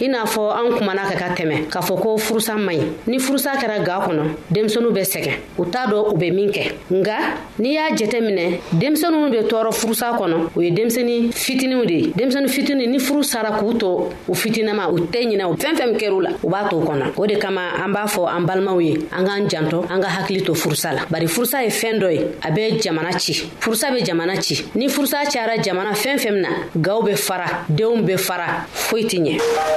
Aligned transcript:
i 0.00 0.08
n'a 0.08 0.24
fɔ 0.24 0.50
an 0.56 0.72
kumana 0.78 1.02
ka 1.04 1.16
ka 1.18 1.34
tɛmɛ 1.34 1.68
k'a 1.70 1.80
fɔ 1.82 2.00
ko 2.00 2.16
furusa 2.16 2.56
man 2.56 2.74
ɲi 2.74 2.86
ni 3.06 3.18
furusa 3.18 3.52
kɛra 3.56 3.84
ga 3.84 4.00
kɔnɔ 4.00 4.22
denmisɛnu 4.50 4.90
bɛ 4.90 5.02
sɛgɛn 5.04 5.34
u 5.58 5.66
t'a 5.66 5.86
dɔn 5.86 6.08
u 6.10 6.14
bɛ 6.16 6.32
min 6.34 6.50
kɛ 6.50 6.72
nga 6.90 7.14
n'i 7.58 7.74
y'a 7.74 7.90
jɛtɛ 7.94 8.20
minɛ 8.24 8.58
denmisɛnu 8.72 9.30
be 9.30 9.38
tɔɔrɔ 9.42 9.70
furusa 9.70 10.16
kɔnɔ 10.18 10.48
u 10.56 10.60
ye 10.62 10.70
denmisɛni 10.70 11.30
fitiniw 11.34 11.84
de 11.86 11.92
ye 11.94 12.12
denmisɛni 12.16 12.48
fitini 12.48 12.86
ni 12.88 12.98
furu 12.98 13.22
sara 13.22 13.50
k'u 13.58 13.74
to 13.78 14.08
u 14.28 14.34
fitinama 14.34 14.90
u 14.90 14.96
tɛ 15.06 15.26
ɲinɛ 15.28 15.56
fɛn 15.58 15.74
fɛn 15.76 15.96
kɛr'u 15.98 16.22
la 16.22 16.30
u 16.42 16.48
b'a 16.48 16.68
to 16.70 16.76
kɔnɔ 16.80 17.12
o 17.18 17.26
de 17.26 17.36
kama 17.38 17.60
an 17.84 17.92
b'a 17.92 18.06
fɔ 18.06 18.26
an 18.34 18.40
balimaw 18.46 18.80
ye 18.82 18.94
an 19.12 19.24
k'an 19.26 19.46
janto 19.48 19.84
an 19.90 20.00
ka 20.00 20.08
hakili 20.08 20.42
to 20.46 20.52
furusa 20.54 20.94
la 20.96 21.00
bari 21.10 21.26
furusa 21.28 21.60
ye 21.62 21.68
fɛn 21.68 21.98
dɔ 22.00 22.10
ye 22.10 22.22
a 22.40 22.50
bɛ 22.50 22.80
jamana 22.82 23.16
ci 23.20 23.34
furusa 23.60 23.92
be 23.94 24.00
jamana 24.02 24.40
ci 24.42 24.64
ni 24.74 24.86
furusa 24.88 25.18
cayara 25.30 25.62
jamana 25.62 25.92
fɛn 25.92 26.16
fɛn 26.18 26.40
na 26.40 26.48
gaw 26.80 27.02
be 27.02 27.14
fara 27.14 27.66
denw 27.70 28.02
be 28.06 28.16
fara 28.16 28.66
foyi 28.72 29.04
tɛ 29.04 29.20
ɲɛ 29.20 29.40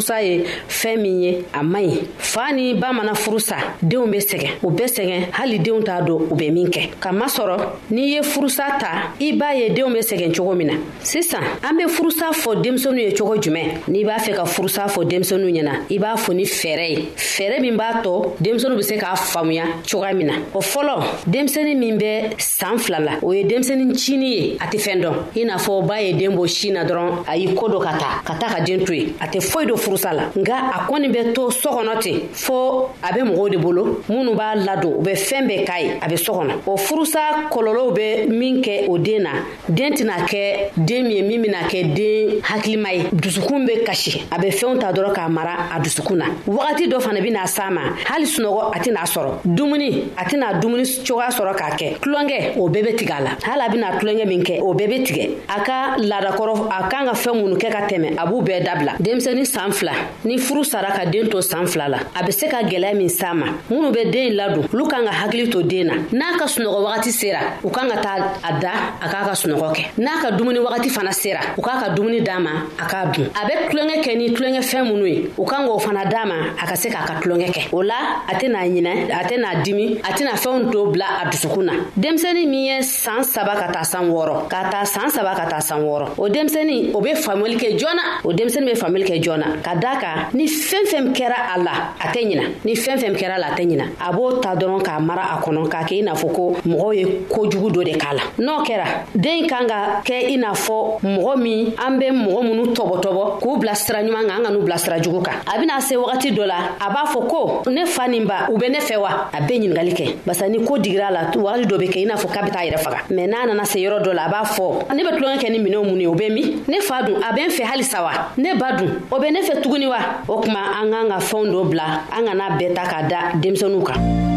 furusa 0.00 0.20
ye 0.22 0.44
fɛɛn 0.68 0.96
min 1.02 1.22
ye 1.22 1.38
a 1.52 1.62
man 1.62 1.82
ɲi 1.84 2.02
faa 2.18 2.52
ni 2.52 2.74
ba 2.74 2.92
mana 2.92 3.12
furusa 3.14 3.56
denw 3.82 4.06
be 4.10 4.18
sɛgɛn 4.18 4.50
u 4.64 4.70
bɛ 4.70 4.84
sɛgɛn 4.86 5.30
hali 5.32 5.58
denw 5.58 5.82
t'a 5.82 6.00
don 6.06 6.22
u 6.30 6.34
bɛ 6.36 6.52
min 6.52 6.68
kɛ 6.70 6.88
masɔrɔ 7.12 7.56
n'i 7.90 8.14
ye 8.14 8.20
furusa 8.22 8.64
ta 8.78 9.12
i 9.20 9.32
b'a 9.32 9.54
ye 9.54 9.68
denw 9.70 9.92
be 9.92 9.98
sɛgɛn 10.00 10.32
cogo 10.34 10.54
min 10.56 10.66
na 10.68 10.72
sisan 11.02 11.42
an 11.62 11.76
be 11.76 11.84
furusa 11.88 12.30
fɔ 12.32 12.60
denmisɛnu 12.64 12.98
ye 13.02 13.12
cogo 13.14 13.36
jumɛn 13.36 13.80
n'i 13.88 14.04
b'a 14.04 14.18
fɛ 14.18 14.34
ka 14.36 14.44
furusa 14.44 14.86
fɔ 14.88 15.04
denmisɛnu 15.08 15.46
ɲɛna 15.52 15.72
i 15.90 15.98
b'a 15.98 16.14
fɔ 16.16 16.34
ni 16.34 16.44
fɛɛrɛ 16.44 16.88
ye 16.90 17.08
fɛɛrɛ 17.16 17.60
min 17.60 17.76
b'a 17.76 18.02
tɔ 18.02 18.32
denmisɛnu 18.40 18.76
be 18.76 18.82
se 18.82 18.96
k'a 18.96 19.14
faamuya 19.16 19.64
cogoya 19.84 20.14
min 20.14 20.26
na 20.28 20.32
o 20.54 20.60
fɔlɔ 20.60 21.26
denmisɛni 21.26 21.76
min 21.76 21.98
bɛ 21.98 22.34
saan 22.40 22.78
fila 22.78 23.00
la 23.00 23.12
o 23.22 23.32
ye 23.32 23.44
denmisɛni 23.44 23.92
cini 23.96 24.28
ye 24.28 24.56
a 24.60 24.66
tɛ 24.66 24.78
fɛn 24.80 25.00
dɔn 25.02 25.14
i 25.40 25.44
n'a 25.44 25.56
fɔ 25.56 25.86
ba 25.86 26.00
ye 26.00 26.12
deen 26.14 26.34
bo 26.34 26.46
sin 26.46 26.72
na 26.74 26.84
dɔrɔn 26.84 27.24
a 27.28 27.36
y'i 27.36 27.54
ko 27.54 27.68
do 27.68 27.78
ka 27.80 27.92
ta 27.98 28.22
ka 28.24 28.34
taa 28.38 28.54
ka 28.56 28.60
den 28.64 28.84
to 28.84 28.92
a 28.94 29.26
tɛ 29.26 29.40
foyi 29.42 29.66
dɔ 29.66 29.76
furusa 29.90 30.12
la 30.12 30.22
nka 30.36 30.54
a 30.54 30.90
kɔni 30.90 31.08
bɛ 31.10 31.32
to 31.34 31.48
sɔ 31.50 31.68
kɔnɔ 31.74 31.98
ten 32.00 32.20
fɔɔ 32.34 32.86
a 33.02 33.12
be 33.14 33.20
mɔgɔw 33.28 33.50
de 33.50 33.56
bolo 33.58 33.84
minnu 34.08 34.34
b'a 34.36 34.54
ladon 34.54 34.94
u 34.98 35.02
bɛ 35.02 35.14
fɛɛn 35.16 35.46
bɛɛ 35.48 35.64
k'a 35.64 35.80
ye 35.82 35.90
a 36.00 36.08
be 36.08 36.14
sɔ 36.14 36.30
kɔnɔ 36.38 36.52
o 36.68 36.76
furusa 36.76 37.18
kɔlɔlɔw 37.50 37.94
be 37.94 38.28
min 38.36 38.62
kɛ 38.62 38.86
o 38.88 38.98
den 38.98 39.22
na 39.24 39.30
den 39.68 39.92
tɛna 39.94 40.14
kɛ 40.28 40.70
den 40.86 41.04
min 41.04 41.10
ye 41.10 41.22
min 41.22 41.42
bena 41.42 41.58
kɛ 41.68 41.94
den 41.94 42.40
hakilima 42.42 42.92
ye 42.94 43.02
dusukun 43.12 43.66
be 43.66 43.82
kasi 43.84 44.22
a 44.30 44.38
be 44.40 44.48
fɛnw 44.48 44.78
ta 44.80 44.92
dɔrɔn 44.92 45.12
k'a 45.14 45.28
mara 45.30 45.50
a 45.74 45.80
dusukun 45.80 46.16
na 46.18 46.26
wagati 46.46 46.88
dɔ 46.90 47.00
fana 47.02 47.20
bena 47.20 47.40
s'a 47.46 47.70
ma 47.72 47.80
hali 48.06 48.26
sunɔgɔ 48.26 48.72
a 48.72 48.78
tɛn'a 48.78 48.98
sɔrɔ 49.04 49.30
dumuni 49.44 50.04
a 50.16 50.24
tɛna 50.24 50.60
dumuni 50.60 50.84
cogoya 51.04 51.28
sɔrɔ 51.30 51.56
k'a 51.56 51.70
kɛ 51.76 51.98
tulonkɛ 52.00 52.56
o 52.58 52.68
bɛɛ 52.68 52.82
be 52.84 52.96
tigɛ 53.04 53.14
a 53.18 53.22
la 53.24 53.30
hali 53.44 53.62
a 53.66 53.70
bena 53.70 53.98
tulonkɛ 53.98 54.26
min 54.28 54.42
kɛ 54.44 54.60
o 54.60 54.72
bɛɛ 54.74 54.88
be 54.88 54.98
tigɛ 55.02 55.30
a 55.48 55.60
ka 55.64 55.96
laadakɔrɔ 55.98 56.68
a 56.70 56.88
kan 56.88 57.04
ka 57.06 57.12
fɛɛn 57.14 57.42
minnu 57.42 57.56
kɛ 57.58 57.70
ka 57.72 57.86
tɛmɛ 57.88 58.12
a 58.16 58.26
b'u 58.26 58.42
bɛɛ 58.46 58.64
dabila 58.64 58.92
denmisɛni 59.00 59.44
saan 59.46 59.72
fila 59.80 59.92
ni 60.24 60.38
furu 60.38 60.64
sara 60.64 60.90
ka 60.96 61.04
den 61.06 61.28
to 61.30 61.40
saan 61.42 61.66
fila 61.66 61.88
la 61.88 61.98
a 62.14 62.24
be 62.24 62.32
se 62.32 62.46
ka 62.48 62.58
gwɛlɛya 62.68 62.94
min 62.96 63.08
s'a 63.08 63.34
ma 63.34 63.46
minnu 63.70 63.90
be 63.92 64.02
deen 64.12 64.34
ladon 64.36 64.64
olu 64.74 64.84
kan 64.88 65.04
ka 65.06 65.10
hakili 65.20 65.48
to 65.50 65.62
den 65.62 65.84
na 65.88 65.94
n'a 66.18 66.38
ka 66.38 66.44
sunɔgɔ 66.52 66.80
wagati 66.86 67.10
sera 67.20 67.40
u 67.64 67.70
kan 67.70 67.88
ka 67.88 67.96
taa 68.04 68.18
a 68.48 68.60
da 68.60 68.72
a 69.04 69.06
k'a 69.12 69.24
ka 69.28 69.32
sunɔgɔ 69.40 69.68
kɛ 69.76 69.82
n'a 70.04 70.12
ka 70.22 70.30
dumuni 70.36 70.58
wagati 70.60 70.88
fana 70.96 71.12
sera 71.14 71.40
u 71.58 71.62
k'a 71.62 71.74
ka 71.80 71.88
dumuni 71.96 72.20
d'a 72.20 72.38
ma 72.38 72.50
a 72.82 72.84
k'a 72.90 73.06
dun 73.14 73.26
a 73.38 73.42
be 73.46 73.54
tulonkɛ 73.70 73.96
kɛ 74.04 74.10
ni 74.18 74.26
tulonkɛfɛn 74.34 74.84
minnu 74.90 75.06
ye 75.08 75.30
u 75.38 75.44
kan 75.46 75.64
k'o 75.66 75.78
fana 75.80 76.04
d'a 76.10 76.26
ma 76.26 76.36
a 76.62 76.64
ka 76.68 76.74
se 76.76 76.88
k'a 76.90 77.06
ka 77.08 77.14
tulonkɛ 77.20 77.48
kɛ 77.54 77.62
o 77.72 77.80
la 77.82 78.22
a 78.28 78.34
tɛna 78.34 78.60
ɲinɛ 78.74 78.92
a 79.20 79.22
tɛna 79.24 79.62
dimi 79.64 79.98
a 80.08 80.12
tɛna 80.12 80.34
fɛnw 80.44 80.70
to 80.70 80.78
bila 80.92 81.06
a 81.22 81.30
dusukun 81.30 81.64
na 81.64 81.72
denmisɛni 81.96 82.46
min 82.52 82.64
ye 82.68 82.80
saan 82.82 83.22
saba 83.24 83.54
ka 83.60 83.72
taa 83.72 83.82
san 83.84 84.08
wɔrɔ 84.10 84.48
ka 84.50 84.68
taa 84.70 84.84
saan 84.84 85.10
saba 85.10 85.34
ka 85.34 85.46
taa 85.48 85.58
san 85.60 85.80
wɔrɔ 85.82 86.06
o 86.18 86.28
denmisɛni 86.28 86.90
o 86.94 87.00
be 87.00 87.12
faamuyali 87.14 87.56
kɛ 87.56 87.78
jɔna 87.80 88.04
o 88.24 88.32
denmisɛni 88.32 88.66
be 88.74 88.80
faamuyali 88.80 89.06
kɛ 89.10 89.16
jɔna 89.24 89.48
ka 89.62 89.74
daa 89.76 89.96
kan 90.00 90.16
ni 90.34 90.46
fɛn 90.48 90.84
fɛn 90.90 91.12
kɛra 91.14 91.38
a 91.54 91.58
la 91.60 91.72
a 92.00 92.08
tɛ 92.12 92.20
ɲina 92.24 92.44
ni 92.64 92.74
fɛn 92.74 92.96
fɛn 92.98 93.14
kɛra 93.16 93.34
a 93.34 93.38
la 93.38 93.46
a 93.48 93.54
tɛ 93.56 93.64
ɲina 93.68 93.84
a 94.00 94.12
b'o 94.12 94.32
ta 94.40 94.54
dɔrɔn 94.56 94.82
k'a 94.82 95.00
mara 95.00 95.24
a 95.34 95.40
kɔnɔ 95.40 95.68
k'a 95.70 95.84
kɛ 95.84 95.94
i 95.98 96.02
n'a 96.02 96.12
fɔ 96.14 96.32
ko 96.34 96.56
mɔgɔw 96.66 96.90
ye 96.96 97.04
kojugu 97.28 97.68
dɔ 97.70 97.84
de 97.84 97.92
k'a 97.98 98.12
la 98.16 98.22
n'o 98.38 98.62
kɛra 98.64 98.86
den 99.14 99.46
kan 99.46 99.66
ka 99.68 100.02
kɛ 100.04 100.28
i 100.34 100.36
n'a 100.36 100.52
fɔ 100.52 101.00
mɔgɔ 101.04 101.36
min 101.38 101.72
an 101.78 101.98
be 101.98 102.06
mɔgɔ 102.10 102.42
minnu 102.42 102.64
tɔbɔtɔbɔ 102.74 103.38
k'u 103.40 103.58
bila 103.60 103.74
sira 103.76 104.02
ɲuman 104.02 104.26
kan 104.28 104.36
an 104.38 104.42
ka 104.44 104.50
n'u 104.50 104.62
bila 104.64 104.78
sira 104.78 105.00
jugu 105.02 105.22
kan 105.22 105.34
a 105.46 105.58
bena 105.58 105.80
se 105.80 105.94
wagati 105.96 106.32
dɔ 106.34 106.46
la 106.46 106.58
a 106.80 106.88
b'a 106.92 107.04
fɔ 107.12 107.26
ko 107.28 107.62
ne 107.70 107.84
fa 107.86 108.08
nin 108.08 108.24
ba 108.26 108.46
u 108.50 108.56
be 108.58 108.68
ne 108.68 108.78
fɛ 108.78 108.96
wa 109.00 109.28
a 109.32 109.40
be 109.46 109.50
ɲiningali 109.58 109.92
kɛ 109.94 110.06
barisa 110.26 110.48
ni 110.50 110.58
ko 110.64 110.74
digira 110.78 111.10
la 111.12 111.30
wagati 111.34 111.66
dɔ 111.66 111.78
be 111.78 111.86
kɛ 111.88 111.96
i 112.00 112.04
n'a 112.06 112.16
fɔ 112.16 112.28
k'a 112.32 112.42
be 112.44 112.50
taa 112.50 112.60
yɛrɛ 112.64 112.78
faga 112.82 112.98
mɛn 113.10 113.26
n'a 113.30 113.46
nana 113.46 113.64
se 113.66 113.78
yɔrɔ 113.80 114.02
dɔ 114.02 114.12
la 114.14 114.24
a 114.24 114.28
b'a 114.30 114.44
fɔ 114.44 114.94
ne 114.94 115.02
be 115.02 115.08
tulonkɛ 115.16 115.38
kɛ 115.44 115.50
ni 115.50 115.58
minɛw 115.58 115.84
mun 115.84 116.00
ye 116.00 116.06
o 116.06 116.14
be 116.14 116.28
min 116.30 116.62
ne 116.66 116.80
fa 116.80 117.02
dun 117.04 117.16
a 117.22 117.32
be 117.34 117.42
n 117.42 117.50
fɛ 117.50 117.64
halisa 117.64 118.02
wa 118.02 118.12
ne 118.36 118.54
ba 118.54 118.72
dun 118.78 119.02
o 119.10 119.18
be 119.20 119.30
ne 119.30 119.40
fɛ 119.50 119.60
tuguni 119.62 119.86
wa 119.86 119.98
o 120.28 120.40
kuma 120.40 120.60
an 120.80 120.90
k'an 120.92 121.08
ka 121.12 121.18
fɛnw 121.18 121.50
dɔ 121.52 121.60
bila 121.70 121.86
an 122.14 122.24
kana 122.28 122.46
bɛɛ 122.58 122.74
ta 122.76 122.82
ka 122.90 122.98
da 123.10 123.18
denmisɛnninw 123.42 123.82
kan 123.86 124.28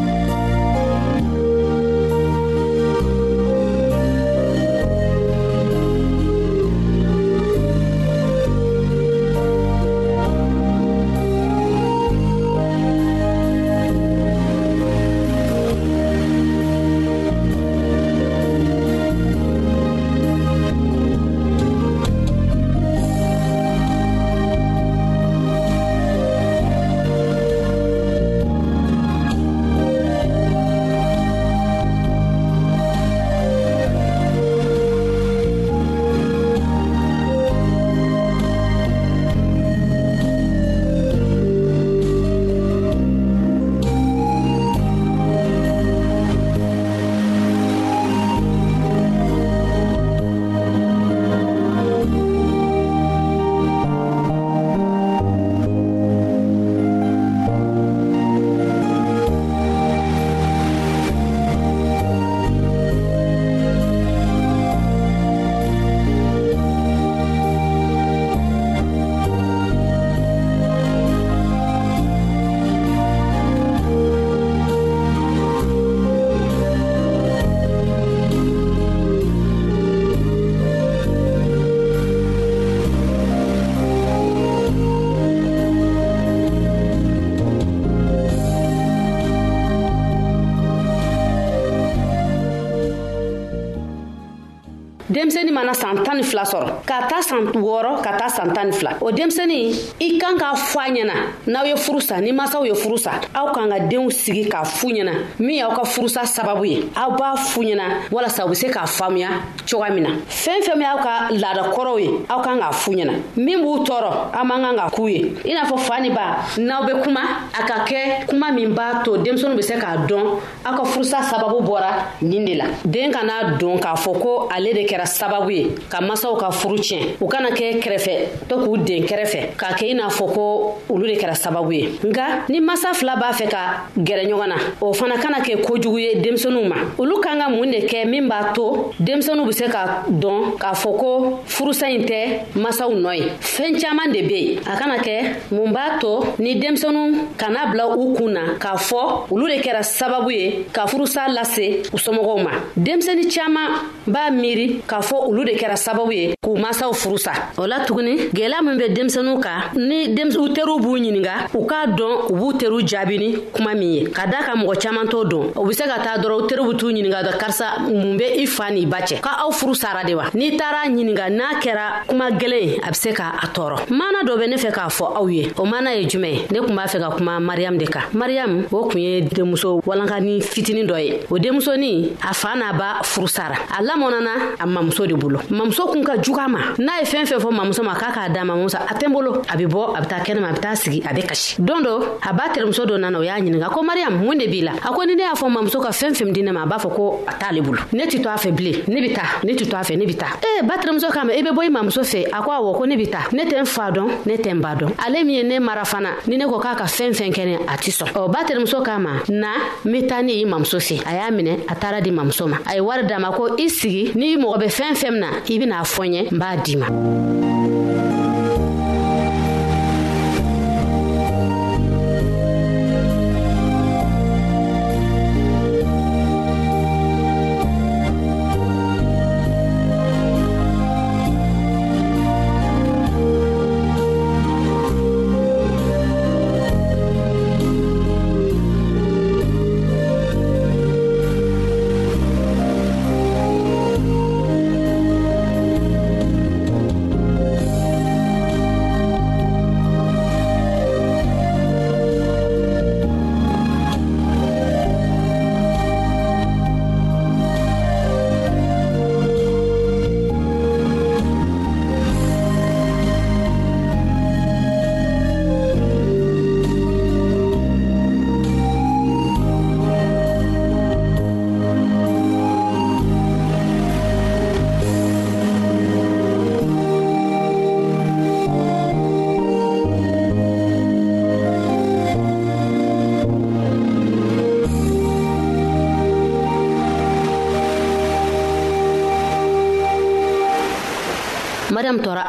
denmisɛni 95.13 95.51
mana 95.51 95.73
san 95.73 95.95
tan 96.03 96.17
ni 96.17 96.23
fila 96.23 96.43
sɔrɔ 96.43 96.67
ka 96.87 97.07
taa 97.07 97.21
san 97.21 97.45
wɔɔrɔ 97.47 98.01
ka 98.03 98.17
taa 98.17 98.27
san 98.29 98.51
tan 98.51 98.67
ni 98.67 98.73
fila 98.73 98.91
o 98.99 99.11
denmisɛni 99.11 100.01
i 100.01 100.17
kan 100.17 100.35
k'a 100.37 100.55
fɔ 100.55 100.77
a 100.87 100.91
ɲɛna 100.91 101.15
n'aw 101.47 101.65
ye 101.65 101.75
furu 101.75 102.01
sa 102.01 102.17
ni 102.19 102.31
masaw 102.31 102.65
ye 102.65 102.73
furu 102.73 102.97
sa 102.97 103.11
aw 103.35 103.51
kan 103.53 103.69
ka 103.69 103.77
deenw 103.79 104.09
sigi 104.11 104.49
k'a 104.49 104.63
fu 104.65 104.87
ɲɛna 104.89 105.11
min 105.39 105.55
y'aw 105.57 105.75
ka 105.75 105.83
furusa 105.83 106.25
sababu 106.25 106.65
ye 106.67 106.89
aw 106.95 107.11
b'a 107.15 107.35
fu 107.37 107.61
ɲɛna 107.61 108.09
walasa 108.11 108.45
u 108.45 108.49
be 108.49 108.55
se 108.55 108.67
k'a 108.67 108.87
faamuya 108.87 109.29
cogoya 109.69 109.91
min 109.93 110.03
na 110.03 110.09
fɛɛn 110.29 110.61
fɛn 110.63 110.77
min 110.77 110.87
y'aw 110.87 110.97
ka 111.03 111.19
laada 111.31 111.69
kɔrɔw 111.71 111.99
ye 112.01 112.09
aw 112.29 112.41
kan 112.41 112.57
k'a 112.59 112.71
fu 112.73 112.91
ɲɛna 112.91 113.13
min 113.37 113.59
b'u 113.61 113.83
tɔɔrɔ 113.85 114.09
aw 114.33 114.43
man 114.43 114.61
kan 114.63 114.75
ka 114.77 114.89
k'u 114.95 115.07
ye 115.11 115.33
i 115.45 115.53
n'a 115.53 115.63
fɔ 115.65 115.77
fa 115.79 116.01
ni 116.01 116.09
ba 116.09 116.37
n'aw 116.57 116.85
be 116.87 117.01
kuma 117.03 117.21
a 117.53 117.63
ka 117.67 117.85
kɛ 117.85 118.25
kuma 118.27 118.51
min 118.51 118.69
b'a 118.75 119.03
to 119.03 119.11
denmisɛniw 119.17 119.55
be 119.55 119.61
se 119.61 119.73
k'a 119.75 120.07
dɔn 120.07 120.25
aw 120.65 120.75
ka 120.75 120.83
furusa 120.85 121.21
sababu 121.21 121.61
bɔra 121.61 122.17
nin 122.23 122.43
de 122.45 122.55
la 122.55 122.65
den 122.83 123.11
ka 123.11 123.19
n'a 123.23 123.57
don 123.59 123.77
k'a 123.77 123.93
fɔ 123.95 124.19
ko 124.21 124.49
ale 124.49 124.73
de 124.73 124.83
kɛra 124.87 125.02
kɛra 125.03 125.05
sababu 125.05 125.51
ye 125.51 125.75
ka 125.89 126.01
masaw 126.01 126.35
ka 126.37 126.49
furu 126.51 126.77
tiɲɛ 126.77 127.17
u 127.21 127.27
kana 127.27 127.49
kɛ 127.51 127.79
kɛrɛfɛ 127.83 128.47
to 128.47 128.55
k'u 128.57 128.77
den 128.85 129.03
kɛrɛfɛ 129.05 129.55
k'a 129.57 129.73
kɛ 129.77 129.89
i 129.89 129.93
n'a 129.93 130.07
fɔ 130.09 130.33
ko 130.33 130.77
olu 130.89 131.05
de 131.07 131.15
kɛra 131.19 131.35
sababu 131.35 131.71
ye 131.73 131.89
nka 132.03 132.47
ni 132.49 132.59
masa 132.61 132.93
fila 132.95 133.15
b'a 133.19 133.31
fɛ 133.33 133.49
ka 133.51 133.87
gɛrɛ 133.97 134.27
ɲɔgɔn 134.27 134.47
na 134.47 134.55
o 134.81 134.93
fana 134.93 135.15
kana 135.21 135.39
kɛ 135.39 135.61
kojugu 135.65 135.99
ye 136.01 136.15
denmisɛnuw 136.21 136.67
ma 136.67 136.75
olu 136.97 137.19
kan 137.21 137.37
ka 137.39 137.49
mun 137.49 137.71
de 137.71 137.81
kɛ 137.85 138.07
min 138.09 138.27
b'a 138.29 138.53
to 138.53 138.91
denmisɛnuw 139.03 139.45
be 139.45 139.51
se 139.53 139.65
ka 139.69 140.03
dɔn 140.09 140.55
k'a 140.59 140.71
fɔ 140.73 140.97
ko 140.99 141.41
furusa 141.45 141.87
ɲi 141.87 142.05
tɛ 142.05 142.59
masaw 142.59 142.91
nɔ 142.93 143.13
ye 143.17 143.25
fɛɛn 143.41 143.79
caaman 143.81 144.11
de 144.11 144.21
be 144.27 144.35
yen 144.53 144.61
a 144.67 144.77
kana 144.77 144.97
kɛ 144.97 145.51
mun 145.51 145.71
b'a 145.73 145.99
to 145.99 146.41
ni 146.41 146.55
denmisɛnu 146.61 147.27
kana 147.37 147.71
bila 147.71 147.95
u 147.97 148.13
kun 148.15 148.29
na 148.33 148.41
k'a 148.59 148.75
fɔ 148.77 149.29
olu 149.31 149.47
de 149.47 149.61
kɛra 149.61 149.79
sababu 149.83 150.31
ye 150.31 150.63
ka 150.71 150.85
furusa 150.87 151.27
lase 151.33 151.59
u 151.93 151.97
somɔgɔw 151.97 152.43
ma 152.43 152.51
denmisɛni 152.77 153.27
caaman 153.33 153.89
b'a 154.07 154.29
miiri 154.33 154.82
k'a 154.87 155.01
fɔ 155.01 155.15
olu 155.29 155.41
de 155.45 155.53
kɛra 155.59 155.75
sababu 155.85 156.11
ye 156.11 156.35
k'u 156.43 156.57
masaw 156.59 156.91
furusa 156.93 157.31
o 157.57 157.65
la 157.65 157.79
tuguni 157.85 158.27
gwɛlɛya 158.35 158.61
min 158.61 158.75
be 158.77 158.89
denmisɛnuw 158.93 159.39
kan 159.39 159.71
ni 159.77 160.03
u 160.37 160.49
teriw 160.51 160.79
b'u 160.79 160.97
ɲininga 160.99 161.47
u 161.55 161.65
k'a 161.65 161.87
dɔn 161.87 162.13
u 162.29 162.35
b'u 162.35 162.53
teriw 162.59 162.83
jaabini 162.85 163.31
kuma 163.53 163.73
min 163.73 163.93
ye 163.93 164.03
ka 164.11 164.25
daa 164.27 164.43
ka 164.43 164.53
mɔgɔ 164.55 164.75
caaman 164.81 165.07
t'o 165.07 165.23
dɔn 165.23 165.55
u 165.55 165.65
be 165.65 165.73
se 165.73 165.83
ka 165.87 165.99
taa 166.03 166.17
dɔrɔn 166.17 166.43
u 166.43 166.47
teriw 166.47 166.67
be 166.73 166.77
t'u 166.77 166.87
ɲininga 166.91 167.23
dɔ 167.23 167.37
karisa 167.39 167.79
mun 167.87 168.17
be 168.17 168.25
i 168.43 168.45
faa 168.45 168.69
n'i 168.71 168.85
ba 168.85 168.99
cɛ 168.99 169.21
ka 169.21 169.37
aw 169.43 169.51
furu 169.51 169.73
sara 169.73 170.03
de 170.05 170.15
wa 170.15 170.25
n'i 170.33 170.57
taara 170.57 170.83
ɲininga 170.91 171.29
n'a 171.29 171.59
kɛra 171.61 172.03
kuma 172.07 172.29
gwɛlɛn 172.31 172.79
a 172.83 172.87
be 172.91 172.95
se 172.95 173.13
ka 173.13 173.35
a 173.41 173.47
tɔɔrɔ 173.47 173.87
maana 173.89 174.23
dɔ 174.27 174.35
bɛ 174.37 174.49
ne 174.49 174.55
fɛ 174.57 174.71
k'a 174.73 174.89
fɔ 174.89 175.05
aw 175.15 175.25
ye 175.29 175.51
o 175.57 175.63
maana 175.65 175.93
ye 175.95 176.05
juman 176.09 176.29
ye 176.29 176.41
ne 176.51 176.59
kun 176.59 176.75
b'a 176.75 176.83
fɛ 176.87 176.99
ka 176.99 177.15
kuma 177.17 177.39
mariyamu 177.39 177.77
de 177.77 177.85
kan 177.85 178.03
mariyamu 178.13 178.67
o 178.73 178.83
kun 178.89 178.99
ye 178.99 179.21
denmuso 179.21 179.81
walankani 179.85 180.41
fitinin 180.43 180.85
dɔ 180.85 180.99
ye 181.07 181.19
o 181.29 181.37
denmusonin 181.39 182.11
a 182.21 182.33
faa 182.33 182.55
n'a 182.57 182.73
ba 182.77 182.99
furusara 183.01 183.55
a 183.71 183.81
lamɔnana 183.81 184.55
a 184.59 184.65
mamuso 184.67 185.07
de 185.07 185.13
bolo 185.15 185.39
mamuso 185.49 185.87
kun 185.93 186.03
ka 186.03 186.17
ju 186.17 186.32
cogoya 186.33 186.47
ma 186.47 186.59
n'a 186.77 186.93
ye 186.99 187.05
fɛn 187.05 187.25
fɛn 187.25 187.39
fɔ 187.41 187.51
mamuso 187.51 187.83
ma 187.83 187.93
k'a 187.95 188.11
k'a 188.11 188.29
da 188.29 188.41
mamuso 188.43 188.75
a 188.77 188.93
tɛ 188.93 189.07
n 189.07 189.11
bolo 189.13 189.41
a 189.47 189.55
bi 189.57 189.65
bɔ 189.65 189.97
a 189.97 190.01
bi 190.01 190.07
taa 190.07 190.19
kɛnɛma 190.19 190.49
a 190.49 190.53
be 190.53 190.59
taa 190.59 190.73
sigi 190.75 191.01
a 191.07 191.13
be 191.13 191.21
kasi 191.21 191.55
don 191.61 191.81
do 191.83 191.89
a 192.21 192.33
b'a 192.33 192.47
terimuso 192.53 192.85
dɔ 192.85 192.97
nana 192.99 193.19
o 193.19 193.23
y'a 193.23 193.39
ɲininga 193.39 193.69
ko 193.69 193.81
mariyam 193.83 194.19
mun 194.25 194.35
de 194.37 194.47
b'i 194.47 194.61
la 194.63 194.73
a 194.73 194.77
ko 194.91 195.03
ni 195.05 195.15
ne 195.15 195.23
y'a 195.23 195.33
fɔ 195.33 195.49
mamuso 195.53 195.79
ka 195.81 195.89
fɛn 195.89 196.11
fɛn 196.13 196.31
di 196.33 196.41
ne 196.43 196.51
ma 196.51 196.63
a 196.63 196.65
b'a 196.67 196.77
fɔ 196.79 196.93
ko 196.95 197.23
a 197.27 197.33
t'ale 197.33 197.61
bolo 197.63 197.79
ne 197.93 198.03
tɛ 198.05 198.21
to 198.21 198.29
a 198.29 198.33
fɛ 198.35 198.51
bilen 198.55 198.83
ne 198.87 199.01
bi 199.07 199.13
ta 199.13 199.21
ne 199.43 199.53
tɛ 199.53 199.69
to 199.69 199.75
a 199.75 199.79
fɛ 199.81 199.97
ne 199.97 200.05
bi 200.05 200.13
ta 200.15 200.27
ee 200.43 200.61
ba 200.63 200.75
terimuso 200.79 201.07
k'a 201.11 201.23
ma 201.25 201.33
i 201.33 201.41
be 201.41 201.49
bɔ 201.49 201.63
i 201.65 201.69
mamuso 201.69 202.01
fɛ 202.01 202.27
a 202.31 202.41
ko 202.41 202.51
awɔ 202.51 202.77
ko 202.77 202.85
ne 202.85 202.95
bi 202.97 203.05
ta 203.07 203.19
ne 203.31 203.43
tɛ 203.45 203.57
n 203.59 203.65
fa 203.65 203.91
dɔn 203.91 204.07
ne 204.25 204.35
tɛ 204.37 204.49
n 204.53 204.59
ba 204.61 204.75
dɔn 204.75 204.91
ale 205.05 205.23
min 205.23 205.29
ye 205.35 205.43
ne 205.43 205.59
mara 205.59 205.81
fana 205.83 206.11
ni 206.27 206.37
ne 206.37 206.45
ko 206.45 206.59
k'a 206.59 206.75
ka 206.75 206.85
fɛn 206.85 207.11
fɛn 207.13 207.31
kɛnɛ 207.33 207.61
a 207.67 207.77
tɛ 207.77 207.91
sɔn 208.05 208.11
ɔ 208.13 208.31
ba 208.33 208.43
terimuso 208.43 208.83
k'a 208.83 208.97
ma 208.99 209.21
na 209.29 209.51
mi 209.85 210.01
ta 210.07 210.13
taa 210.15 210.21
ne 210.21 210.33
i 210.41 210.45
mamuso 210.45 210.77
fɛ 210.77 211.01
a 211.07 211.15
y'a 211.15 211.29
minɛ 211.31 211.61
a 211.69 211.73
taara 211.75 211.99
di 212.01 212.11
mamuso 212.11 212.45
ma 212.49 212.57
a 212.69 212.75
ye 212.75 212.79
wari 212.81 213.05
dama 213.07 213.29
ma 213.31 213.35
ko 213.37 213.55
i 213.57 213.67
sigi 213.67 214.11
n'i 214.13 214.37
mɔgɔ 214.37 214.57
bɛ 214.61 214.67
fɛn 214.69 214.93
fɛn 214.93 215.11
min 215.11 215.19
na 215.21 215.27
i 215.49 215.57
ben'a 215.57 215.81
fɔ 215.83 216.05
n 216.07 216.13
ye 216.15 216.22
n 216.31 217.62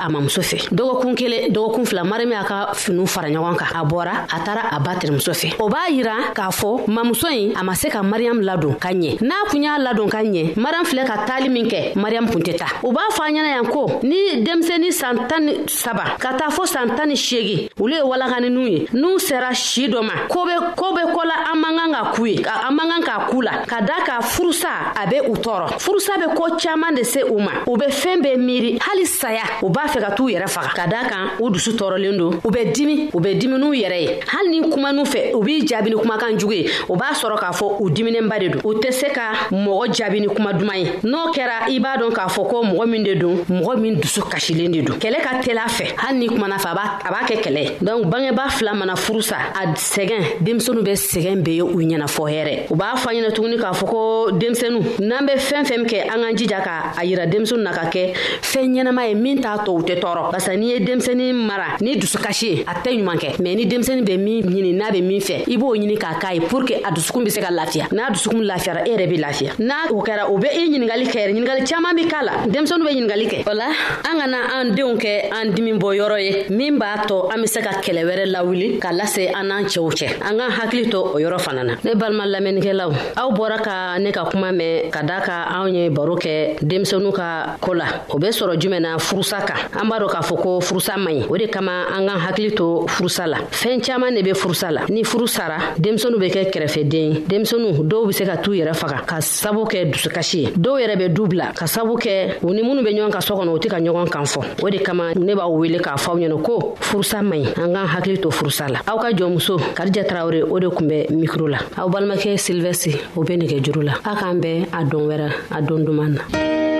a 0.04 0.08
mamuso 0.10 0.42
fɛ 0.42 0.68
dɔgɔkun 0.70 1.14
kelen 1.16 1.48
dɔgɔkun 1.52 1.84
fila 1.86 2.04
mariyama 2.04 2.34
y'a 2.34 2.44
ka 2.44 2.72
finiw 2.74 3.06
fara 3.06 3.28
ɲɔgɔn 3.30 3.56
kan 3.56 3.66
a 3.80 3.84
bɔra 3.84 4.12
a 4.36 4.40
taara 4.44 4.62
a 4.72 4.78
ba 4.80 4.92
terimuso 4.96 5.32
fɛ 5.32 5.54
o 5.58 5.68
b'a 5.68 5.88
yira 5.90 6.34
k'a 6.34 6.50
fɔ 6.52 6.86
mamuso 6.88 7.28
in 7.32 7.52
a 7.56 7.62
ma 7.64 7.72
se 7.74 7.88
ka 7.88 8.02
mariyamu 8.02 8.40
ladon 8.44 8.74
ka 8.78 8.90
ɲɛ 8.92 9.20
n'a 9.22 9.34
kun 9.50 9.62
y'a 9.62 9.78
ladon 9.78 10.08
ka 10.10 10.18
ɲɛ 10.22 10.52
mariyamu 10.56 10.84
filɛ 10.86 11.06
ka 11.06 11.16
taali 11.26 11.48
min 11.50 11.64
kɛ 11.68 11.94
mariyamu 11.96 12.28
kun 12.32 12.40
tɛ 12.42 12.56
ta 12.58 12.66
u 12.84 12.92
b'a 12.92 13.00
fɔ 13.12 13.22
a 13.22 13.30
ɲɛna 13.30 13.50
yan 13.56 13.66
ko 13.72 13.86
ni 14.02 14.44
denmisɛnnin 14.44 14.92
san 14.92 15.26
tan 15.26 15.40
ni 15.46 15.52
saba 15.68 16.16
ka 16.20 16.34
taa 16.36 16.48
fɔ 16.50 16.66
san 16.66 16.94
tan 16.94 17.06
ni 17.08 17.14
seegin 17.16 17.68
olu 17.80 17.94
ye 17.94 18.02
walakaninw 18.02 18.68
ye 18.70 18.86
n'u 18.92 19.18
sera 19.18 19.54
si 19.54 19.88
dɔ 19.88 20.02
ma 20.04 20.28
ko 20.28 20.44
be 20.44 20.54
ko 20.76 20.92
be 20.94 21.00
kɔ 21.00 21.24
la 21.24 21.52
an 21.52 21.56
man 21.62 21.76
kan 21.76 21.92
ka 21.94 22.12
k'u 22.12 22.26
ye 22.28 22.42
an 22.44 22.72
man 22.76 22.90
kan 22.90 23.02
k'a 23.02 23.30
k'u 23.30 23.40
la 23.42 23.52
ka 23.66 23.80
daa 23.80 24.04
ka 24.04 24.20
furusa 24.20 24.92
a 25.02 25.06
be 25.08 25.16
u 25.30 25.34
tɔɔrɔ 25.34 25.70
furusa 25.80 26.12
be 26.20 26.34
koo 26.36 26.58
caaman 26.58 26.94
de 26.94 27.04
se 27.04 27.20
u 27.22 27.38
ma 27.40 27.52
u 27.66 27.76
be 27.78 27.86
fɛɛn 27.86 28.20
bɛɛ 28.22 28.36
miiri 28.36 28.78
hali 28.82 29.06
saya 29.06 29.44
u 29.62 29.70
b'a 29.70 29.93
fɛ 29.94 30.00
ka 30.00 30.10
t'u 30.14 30.28
yɛrɛ 30.28 30.46
faga 30.48 30.68
ka 30.74 30.86
daa 30.86 31.04
kan 31.04 31.24
u 31.40 31.50
dusu 31.50 31.72
tɔɔrɔlen 31.78 32.16
don 32.18 32.30
u 32.44 32.50
bɛ 32.50 32.72
dimi 32.74 33.08
u 33.14 33.20
bɛ 33.20 33.38
dimi 33.38 33.58
n'u 33.58 33.70
yɛrɛ 33.72 34.00
ye 34.02 34.20
hali 34.26 34.50
ni 34.58 34.68
kuma 34.70 34.90
n'u 34.92 35.04
fɛ 35.04 35.32
u 35.34 35.40
b'i 35.42 35.62
jaabi 35.66 35.90
ni 35.90 35.94
kumakan 35.96 36.36
jugu 36.38 36.52
ye 36.52 36.66
o 36.88 36.96
b'a 36.96 37.12
sɔrɔ 37.14 37.38
k'a 37.38 37.50
fɔ 37.54 37.76
u 37.80 37.90
diminenba 37.90 38.38
de 38.40 38.48
don 38.48 38.60
u 38.64 38.74
tɛ 38.80 38.92
se 38.92 39.06
ka 39.14 39.46
mɔgɔ 39.52 39.88
jaabi 39.94 40.20
ni 40.20 40.26
kuma 40.26 40.52
duman 40.52 40.76
ye 40.76 40.86
n'o 41.04 41.30
kɛra 41.32 41.70
i 41.70 41.78
b'a 41.78 41.96
dɔn 41.98 42.12
k'a 42.12 42.26
fɔ 42.28 42.48
ko 42.50 42.62
mɔgɔ 42.64 42.86
min 42.88 43.04
de 43.04 43.14
don 43.14 43.36
mɔgɔ 43.50 43.78
min 43.80 43.96
dusu 44.00 44.20
kasilen 44.28 44.72
de 44.72 44.82
don 44.82 44.94
kɛlɛ 44.98 45.20
ka 45.22 45.40
teli 45.42 45.58
a 45.64 45.68
fɛ 45.68 45.94
hali 45.98 46.18
ni 46.18 46.26
kumana 46.28 46.56
fɛ 46.56 46.68
a 46.68 47.10
b'a 47.10 47.26
kɛ 47.26 47.40
kɛlɛ 47.42 47.62
ye 47.64 47.70
donc 47.84 48.06
bangeba 48.06 48.48
fila 48.50 48.74
mana 48.74 48.94
furusa 48.96 49.36
a 49.62 49.66
sɛgɛn 49.72 50.42
denmisɛnu 50.42 50.82
bɛ 50.82 50.94
sɛgɛn 50.94 51.42
be 51.44 51.50
ye 51.52 51.60
u 51.62 51.66
ɲɛna 51.78 52.06
fɔ 52.06 52.24
hɛrɛ 52.30 52.66
u 52.70 52.74
b'a 52.74 52.94
fɔ 52.96 53.10
ɲɛna 53.14 53.32
tuguni 53.32 53.56
k'a 53.58 53.72
fɔ 53.72 53.84
ko 53.88 54.30
denmisɛnu 54.32 54.98
n'an 55.00 55.24
bɛ 55.28 55.36
fɛn 55.38 55.64
fɛn 55.64 55.84
kɛ 55.86 56.02
an 56.08 56.22
ka 56.22 56.34
jija 56.34 56.60
ka 56.64 56.92
a 56.96 57.02
yira 57.04 57.26
denmisɛnu 57.32 57.62
na 57.62 57.70
ka 57.72 57.90
kɛ 57.90 58.12
fɛn 58.42 58.74
ɲɛnama 58.74 59.08
ye 59.08 59.14
min 59.14 59.38
t'a 59.40 59.58
tɔw 59.64 59.83
tɛ 59.84 59.94
tɔɔrɔ 60.00 60.30
barisa 60.32 60.56
n'i 60.56 60.66
ye 60.68 60.78
denmisɛnnin 60.80 61.32
mara 61.46 61.66
ni 61.80 61.96
dusukasi 61.96 62.46
ye 62.48 62.62
a 62.66 62.74
tɛ 62.82 62.90
ɲuman 62.96 63.16
kɛ 63.20 63.38
mɛn 63.42 63.56
ni 63.56 63.64
denmisɛnnin 63.66 64.04
bɛ 64.06 64.16
min 64.18 64.42
ɲini 64.42 64.72
n'a 64.74 64.88
bɛ 64.90 65.02
min 65.02 65.20
fɛ 65.20 65.44
i 65.48 65.56
b'o 65.56 65.74
ɲini 65.76 65.96
k'a 65.98 66.14
k'a 66.20 66.34
ye 66.34 66.40
pur 66.40 66.64
ke 66.64 66.76
a 66.82 66.90
dusukun 66.90 67.24
be 67.24 67.30
se 67.30 67.40
ka 67.40 67.48
lafiya 67.50 67.86
n'a 67.92 68.08
dusukun 68.10 68.42
lafiyara 68.48 68.86
e 68.86 68.90
yɛrɛ 68.90 69.06
be 69.10 69.16
lafiya 69.18 69.52
n'a 69.58 69.90
o 69.90 70.02
kɛra 70.02 70.28
o 70.30 70.38
be 70.38 70.46
i 70.48 70.68
ɲiningali 70.68 71.06
kɛ 71.06 71.18
yɛrɛ 71.20 71.32
ɲiningali 71.36 71.64
caaman 71.68 71.94
be 71.96 72.04
k'a 72.08 72.22
la 72.22 72.32
denmisɛnu 72.48 72.84
be 72.84 72.90
ɲiningali 72.94 73.26
kɛ 73.28 73.50
o 73.50 73.54
la 73.54 73.66
an 74.08 74.18
ka 74.20 74.26
na 74.26 74.38
an 74.60 74.74
denw 74.74 74.96
kɛ 74.98 75.30
an 75.30 75.52
dimi 75.52 75.72
bɔ 75.78 75.94
yɔrɔ 75.96 76.20
ye 76.20 76.46
min 76.56 76.78
b'a 76.78 77.04
tɔ 77.06 77.30
an 77.32 77.38
be 77.42 77.46
se 77.46 77.60
ka 77.62 77.70
kɛlɛ 77.80 78.04
wɛrɛ 78.04 78.26
lawuli 78.34 78.78
k'a 78.80 78.92
lase 78.92 79.18
an 79.34 79.44
n'an 79.48 79.64
cɛw 79.64 79.90
cɛ 79.92 80.06
an 80.30 80.36
k'an 80.38 80.50
hakili 80.60 80.88
to 80.90 80.98
o 80.98 81.14
yɔrɔ 81.18 81.38
fana 81.40 81.64
na 81.64 81.74
ne 81.84 81.94
balima 81.94 82.26
lamɛnnikɛlaw 82.34 82.92
aw 83.16 83.30
bɔra 83.32 83.58
ka 83.62 83.98
ne 83.98 84.10
ka 84.12 84.24
kuma 84.30 84.50
mɛn 84.50 84.90
ka 84.90 85.02
daa 85.02 85.20
ka 85.20 85.34
anw 85.54 85.68
ye 85.72 85.88
baro 85.90 86.16
kɛ 86.16 86.56
denmisɛnu 86.62 87.12
ka 87.14 87.56
koo 87.60 87.74
la 87.74 87.86
o 88.10 88.18
be 88.18 88.28
sɔrɔ 88.28 88.58
jumɛn 88.58 88.80
na 88.82 88.96
furusa 88.98 89.40
kan 89.46 89.70
an 89.76 89.88
b'a 89.88 89.98
dɔ 89.98 90.06
k'a 90.08 90.20
fɔ 90.20 90.36
ko 90.40 90.60
furusa 90.60 90.96
man 90.96 91.14
ɲi 91.22 91.26
o 91.30 91.36
de 91.36 91.46
kama 91.46 91.84
an 91.92 92.06
k'an 92.06 92.18
hakili 92.20 92.54
to 92.56 92.86
furusa 92.88 93.26
la 93.26 93.36
fɛɛn 93.50 93.82
caaman 93.84 94.10
ne 94.14 94.22
be 94.22 94.30
furusa 94.34 94.70
la 94.72 94.82
ni 94.88 95.02
furu 95.04 95.26
sara 95.28 95.58
denmisɛnu 95.78 96.18
be 96.20 96.26
kɛ 96.28 96.50
kɛrɛfɛden 96.52 97.26
denmisɛnu 97.26 97.82
dɔw 97.90 98.06
be 98.06 98.12
se 98.12 98.24
ka 98.24 98.36
t'u 98.36 98.52
yɛrɛ 98.52 98.74
faga 98.76 99.02
ka 99.06 99.20
sabu 99.20 99.64
kɛ 99.64 99.90
dusukasi 99.92 100.34
ye 100.38 100.46
dɔw 100.50 100.78
yɛrɛ 100.86 100.98
be 100.98 101.08
du 101.10 101.26
bila 101.26 101.52
ka 101.54 101.66
sabu 101.66 101.96
kɛ 101.96 102.38
u 102.42 102.50
ni 102.54 102.62
minnu 102.62 102.82
be 102.84 102.90
ɲɔgɔn 102.94 103.10
ka 103.12 103.18
sɔ 103.20 103.38
kɔnɔ 103.40 103.54
u 103.54 103.58
tɛ 103.58 103.68
ka 103.70 103.76
ɲɔgɔn 103.80 104.10
kan 104.10 104.22
fɔ 104.24 104.40
o 104.64 104.70
de 104.70 104.78
kama 104.78 105.14
ne 105.14 105.34
b'aw 105.34 105.48
wele 105.50 105.78
k'a 105.78 105.94
aw 106.08 106.16
ɲɛna 106.18 106.42
ko 106.44 106.74
furusa 106.80 107.22
man 107.26 107.42
ɲi 107.44 107.48
an 107.64 107.72
k'an 107.74 107.86
hakili 107.86 108.18
to 108.22 108.28
furusa 108.30 108.68
la 108.68 108.80
aw 108.86 108.98
ka 108.98 109.10
jɔnmuso 109.10 109.58
karija 109.74 110.04
tarawure 110.06 110.42
o 110.50 110.58
de 110.58 110.68
kun 110.70 110.86
bɛ 110.88 111.10
mikro 111.10 111.48
la 111.50 111.58
aw 111.82 111.88
balimakɛ 111.88 112.34
silvɛsi 112.36 112.96
o 113.16 113.24
be 113.24 113.36
negɛ 113.36 113.60
juru 113.62 113.82
la 113.84 113.94
aw 114.04 114.14
k'an 114.16 114.40
bɛ 114.40 114.66
a 114.72 114.84
don 114.88 115.08
wɛrɛ 115.08 115.30
a 115.50 115.62
don 115.62 115.84
duman 115.84 116.14
na 116.32 116.73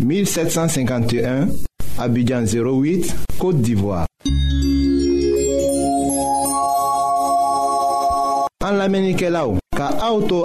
1751 0.02 1.46
abidjan 1.98 2.44
08 2.44 3.16
côte 3.38 3.60
d'ivoire 3.62 4.06
an 8.64 8.72
lamɛnnikɛlaw 8.80 9.58
ka 9.76 9.86
auto 10.08 10.42
to 10.42 10.44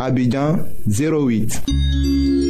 Abidjan 0.00 0.64
08. 0.88 2.48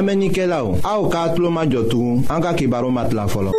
lamɛnnikɛlaw 0.00 0.66
aw 0.92 1.00
k'a 1.12 1.24
tulo 1.34 1.48
majɔ 1.56 1.80
tugun 1.90 2.18
an 2.32 2.40
ka 2.44 2.50
kibaru 2.58 2.88
ma 2.96 3.02
tila 3.08 3.24
fɔlɔ. 3.32 3.50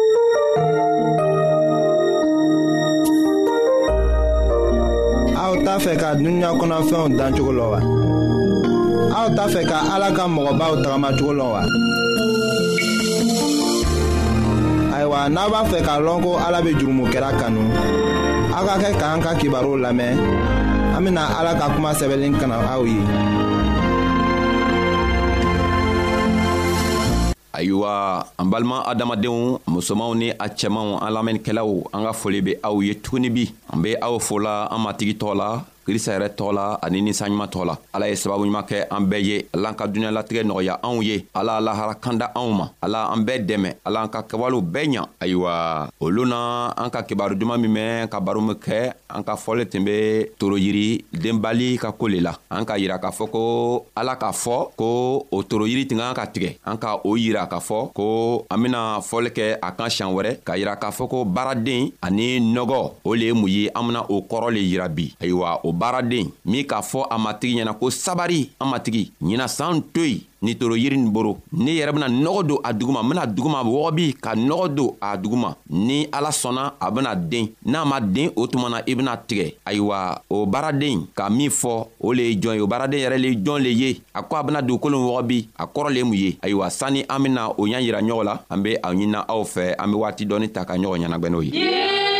aw 5.43 5.53
t'a 5.65 5.73
fɛ 5.83 5.93
ka 6.01 6.07
dunuya 6.19 6.49
kɔnɔfɛnw 6.59 7.05
dan 7.17 7.31
cogo 7.35 7.51
la 7.59 7.65
wa. 7.71 7.79
aw 9.19 9.27
t'a 9.37 9.43
fɛ 9.53 9.61
ka 9.69 9.77
ala 9.93 10.09
ka 10.17 10.23
mɔgɔbaw 10.35 10.73
tagamacogo 10.83 11.33
la 11.39 11.43
wa. 11.53 11.61
ayiwa 14.95 15.19
e 15.25 15.29
n'a 15.33 15.41
b'a 15.51 15.61
fɛ 15.71 15.79
k'a 15.85 15.95
lɔn 16.05 16.19
ko 16.25 16.31
ala 16.47 16.59
bɛ 16.65 16.71
jurumokɛra 16.79 17.29
kanu 17.39 17.61
aw 18.55 18.65
ka 18.67 18.75
kɛ 18.81 18.89
k'an 18.99 19.21
ka 19.25 19.31
kibaru 19.39 19.73
lamɛn 19.83 20.15
an 20.97 21.01
bɛ 21.05 21.09
na 21.13 21.23
ala 21.39 21.51
ka 21.59 21.65
kuma 21.75 21.89
sɛbɛnni 21.99 22.27
kana 22.39 22.55
aw 22.73 22.81
ye. 22.93 23.01
ayiwa 27.61 28.25
an 28.37 28.49
balima 28.49 28.81
adamadenw 28.91 29.43
musomanw 29.67 30.15
ni 30.19 30.27
a 30.31 30.47
cɛmanw 30.57 30.91
an 31.05 31.13
lamɛnnikɛlaw 31.15 31.69
an 31.93 32.01
ka 32.07 32.13
foli 32.19 32.39
be 32.45 32.51
aw 32.67 32.75
ye 32.87 32.93
tuguni 33.03 33.29
bi 33.35 33.43
an 33.71 33.77
be 33.83 33.91
aw 34.07 34.15
fola 34.27 34.53
an 34.73 34.81
matigi 34.85 35.13
tɔgɔ 35.19 35.33
la 35.41 35.49
krista 35.85 36.11
yɛrɛ 36.17 36.27
tɔgɔ 36.37 36.51
la 36.53 36.79
ani 36.81 37.01
ninsanɲuman 37.01 37.47
tɔgɔ 37.49 37.65
la 37.65 37.75
ala 37.93 38.07
ye 38.09 38.15
sababu 38.15 38.45
ɲuman 38.45 38.63
kɛ 38.69 38.77
an 38.91 39.01
bɛɛ 39.05 39.23
ye 39.23 39.45
ala 39.53 39.69
an 39.69 39.75
ka 39.75 39.85
duniɲalatigɛ 39.87 40.43
nɔgɔya 40.45 40.77
anw 40.83 41.01
ye 41.03 41.25
ala 41.33 41.59
lahara 41.61 41.93
kanda 41.99 42.31
anw 42.35 42.51
ma 42.53 42.65
ala 42.81 43.09
an 43.13 43.21
bɛɛ 43.25 43.45
dɛmɛ 43.45 43.69
ala 43.85 44.01
an 44.03 44.09
ka 44.09 44.21
kɛwalew 44.21 44.61
bɛɛ 44.61 44.87
ɲa 44.99 45.05
ayiwa 45.19 45.87
olu 45.99 46.25
na 46.25 46.71
an 46.77 46.89
ka 46.89 47.01
kibaru 47.03 47.35
duman 47.35 47.57
min 47.61 47.73
mɛn 47.73 48.09
ka 48.09 48.19
baro 48.19 48.41
min 48.41 48.55
kɛ 48.55 48.91
an 49.09 49.23
ka 49.23 49.35
fɔlen 49.35 49.69
tun 49.69 49.83
be 49.85 50.25
toro 50.37 50.55
yiri 50.57 51.03
denbali 51.13 51.77
ka 51.79 51.91
koo 51.91 52.07
le 52.07 52.19
la 52.21 52.33
an 52.49 52.65
ka 52.65 52.73
yira 52.77 52.97
k'a 52.99 53.11
fɔ 53.11 53.29
ko 53.31 53.85
ala 53.95 54.15
k'a 54.15 54.31
fɔ 54.31 54.69
ko 54.77 55.25
o 55.31 55.43
toro 55.43 55.65
yiri 55.65 55.87
tun 55.87 55.97
kan 55.97 56.13
ka 56.13 56.25
tigɛ 56.27 56.55
an 56.65 56.77
ka 56.77 56.95
o 57.03 57.15
yira 57.15 57.47
k'a 57.49 57.59
fɔ 57.59 57.91
ko 57.93 58.45
an 58.49 58.57
bena 58.61 58.99
fɔli 59.01 59.29
kɛ 59.33 59.57
a 59.61 59.71
kan 59.71 59.87
siɲan 59.89 60.13
wɛrɛ 60.13 60.31
k'a 60.45 60.57
yira 60.57 60.75
k'a 60.79 60.91
fɔ 60.91 61.07
ko 61.09 61.25
baaraden 61.25 61.91
ani 62.01 62.39
nɔgɔ 62.39 62.91
o 63.03 63.13
le 63.15 63.25
ye 63.25 63.33
mun 63.33 63.47
ye 63.49 63.69
an 63.75 63.85
bena 63.87 64.01
o 64.09 64.21
kɔrɔ 64.21 64.49
le 64.53 64.59
yira 64.61 64.87
bi 64.87 65.13
ayiwa 65.21 65.61
o 65.71 65.73
baaraden 65.73 66.27
min 66.45 66.65
k'a 66.67 66.81
fɔ 66.89 66.99
a 67.09 67.17
matigi 67.17 67.55
ɲɛna 67.57 67.73
ko 67.79 67.89
sabari 67.89 68.49
an 68.61 68.67
matigi 68.71 69.11
ɲina 69.23 69.47
saan 69.47 69.81
to 69.93 70.03
yen 70.05 70.19
n'i 70.43 70.55
toro 70.55 70.75
yiri 70.75 70.97
nin 70.97 71.09
boro 71.13 71.37
ne 71.53 71.71
yɛrɛ 71.79 71.91
bena 71.93 72.07
nɔgɔ 72.07 72.45
don 72.47 72.59
a 72.63 72.73
duguma 72.73 73.01
n 73.03 73.09
bena 73.09 73.25
duguma 73.25 73.63
wɔgɔbi 73.63 74.15
ka 74.21 74.31
nɔgɔ 74.35 74.75
don 74.75 74.95
a 75.01 75.17
duguma 75.17 75.55
ni 75.69 76.07
ala 76.11 76.29
sɔnna 76.31 76.73
a 76.81 76.91
bena 76.91 77.15
den 77.15 77.47
n'a 77.65 77.85
ma 77.85 77.99
den 78.01 78.29
o 78.35 78.47
tuma 78.47 78.69
na 78.69 78.81
i 78.87 78.93
bena 78.95 79.15
tigɛ 79.27 79.53
ayiwa 79.65 80.19
o 80.29 80.45
baaraden 80.45 81.07
ka 81.15 81.29
min 81.29 81.49
fɔ 81.49 81.87
o 82.01 82.11
le 82.13 82.23
ye 82.23 82.35
jɔn 82.35 82.55
ye 82.55 82.61
o 82.61 82.67
baaraden 82.67 82.99
yɛrɛ 82.99 83.17
le 83.21 83.29
jɔn 83.45 83.63
le 83.63 83.69
ye 83.69 84.01
a 84.15 84.21
ko 84.23 84.35
a 84.37 84.43
bena 84.43 84.61
dugukolo 84.61 84.97
wɔgɔbi 85.07 85.47
a 85.57 85.65
kɔrɔ 85.67 85.93
le 85.93 86.03
mun 86.03 86.13
ye 86.17 86.37
ayiwa 86.41 86.69
sanni 86.71 87.03
an 87.09 87.19
bena 87.23 87.49
o 87.49 87.63
ɲa 87.65 87.79
yira 87.81 88.01
ɲɔgɔn 88.01 88.25
la 88.25 88.39
an 88.49 88.57
be 88.63 88.75
a 88.81 88.93
ɲinina 88.93 89.25
aw 89.29 89.43
fɛ 89.43 89.75
an 89.79 89.87
be 89.91 89.95
waati 89.97 90.25
dɔɔni 90.27 90.49
ta 90.53 90.65
ka 90.65 90.73
ɲɔgɔn 90.75 91.05
ɲɛnagwɛn 91.05 91.29
n'o 91.31 91.41
ye 91.41 91.51
yeah! 91.53 92.10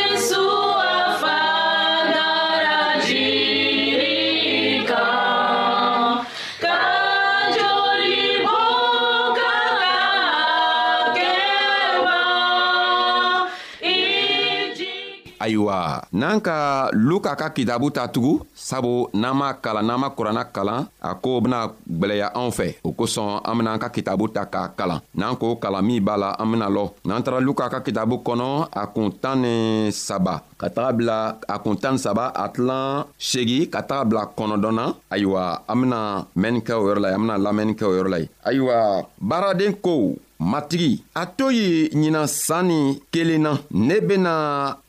ayiwa 15.41 16.05
n'an 16.13 16.37
ka 16.37 16.93
luka 16.93 17.33
ka 17.33 17.49
kitabu 17.49 17.89
ta 17.89 18.05
tugun 18.13 18.45
sabu 18.53 19.09
n'an 19.17 19.33
m'a 19.33 19.57
kalan 19.57 19.81
n'an 19.89 19.97
ma 19.99 20.09
kuranna 20.13 20.45
kalan 20.53 20.85
a 21.01 21.09
koo 21.21 21.41
bena 21.41 21.59
gwɛlɛya 21.97 22.27
anw 22.37 22.51
fɛ 22.57 22.67
o 22.85 22.89
kosɔn 22.93 23.41
an 23.41 23.57
benaan 23.57 23.81
ka 23.81 23.89
kitabu 23.89 24.29
ta 24.29 24.45
k'a 24.45 24.69
kalan 24.77 25.01
n'an 25.17 25.35
k'o 25.39 25.57
kalan 25.57 25.81
min 25.85 25.99
b'a 26.05 26.15
la 26.21 26.29
an 26.37 26.47
bena 26.53 26.67
lɔ 26.69 26.85
n'an 27.07 27.23
tara 27.25 27.39
luka 27.41 27.65
ka 27.73 27.79
kitabu 27.81 28.15
kɔnɔ 28.25 28.49
a 28.71 28.83
kun 28.93 29.09
tan 29.21 29.41
ni 29.41 29.53
saba 29.91 30.43
ka 30.61 30.69
taga 30.69 30.91
bila 30.93 31.17
a 31.47 31.55
kun 31.59 31.75
tan 31.81 31.93
ni 31.97 31.99
saba 32.05 32.25
a 32.29 32.45
tilan 32.53 33.03
segi 33.19 33.69
ka 33.73 33.81
taga 33.81 34.05
bila 34.05 34.21
kɔnɔdɔn 34.37 34.73
na 34.77 34.85
ayiwa 35.09 35.43
an 35.67 35.77
bena 35.81 35.99
mɛnni 36.37 36.61
kɛ 36.67 36.73
o 36.79 36.85
yɔrɔ 36.87 36.99
la 37.03 37.09
ye 37.09 37.15
an 37.17 37.21
bena 37.25 37.35
lamɛnni 37.45 37.73
kɛ 37.79 37.85
o 37.89 37.93
yɔrɔ 37.97 38.09
la 38.13 38.17
ye 38.21 38.27
ayiwa 38.45 38.77
baaraden 39.17 39.73
kow 39.81 40.15
matigi 40.41 41.03
a 41.15 41.25
to 41.37 41.49
ye 41.53 41.89
ɲinan 41.93 42.27
san 42.27 42.65
ni 42.67 42.99
kelen 43.13 43.41
na 43.45 43.51
ne 43.69 43.95
bena 44.01 44.33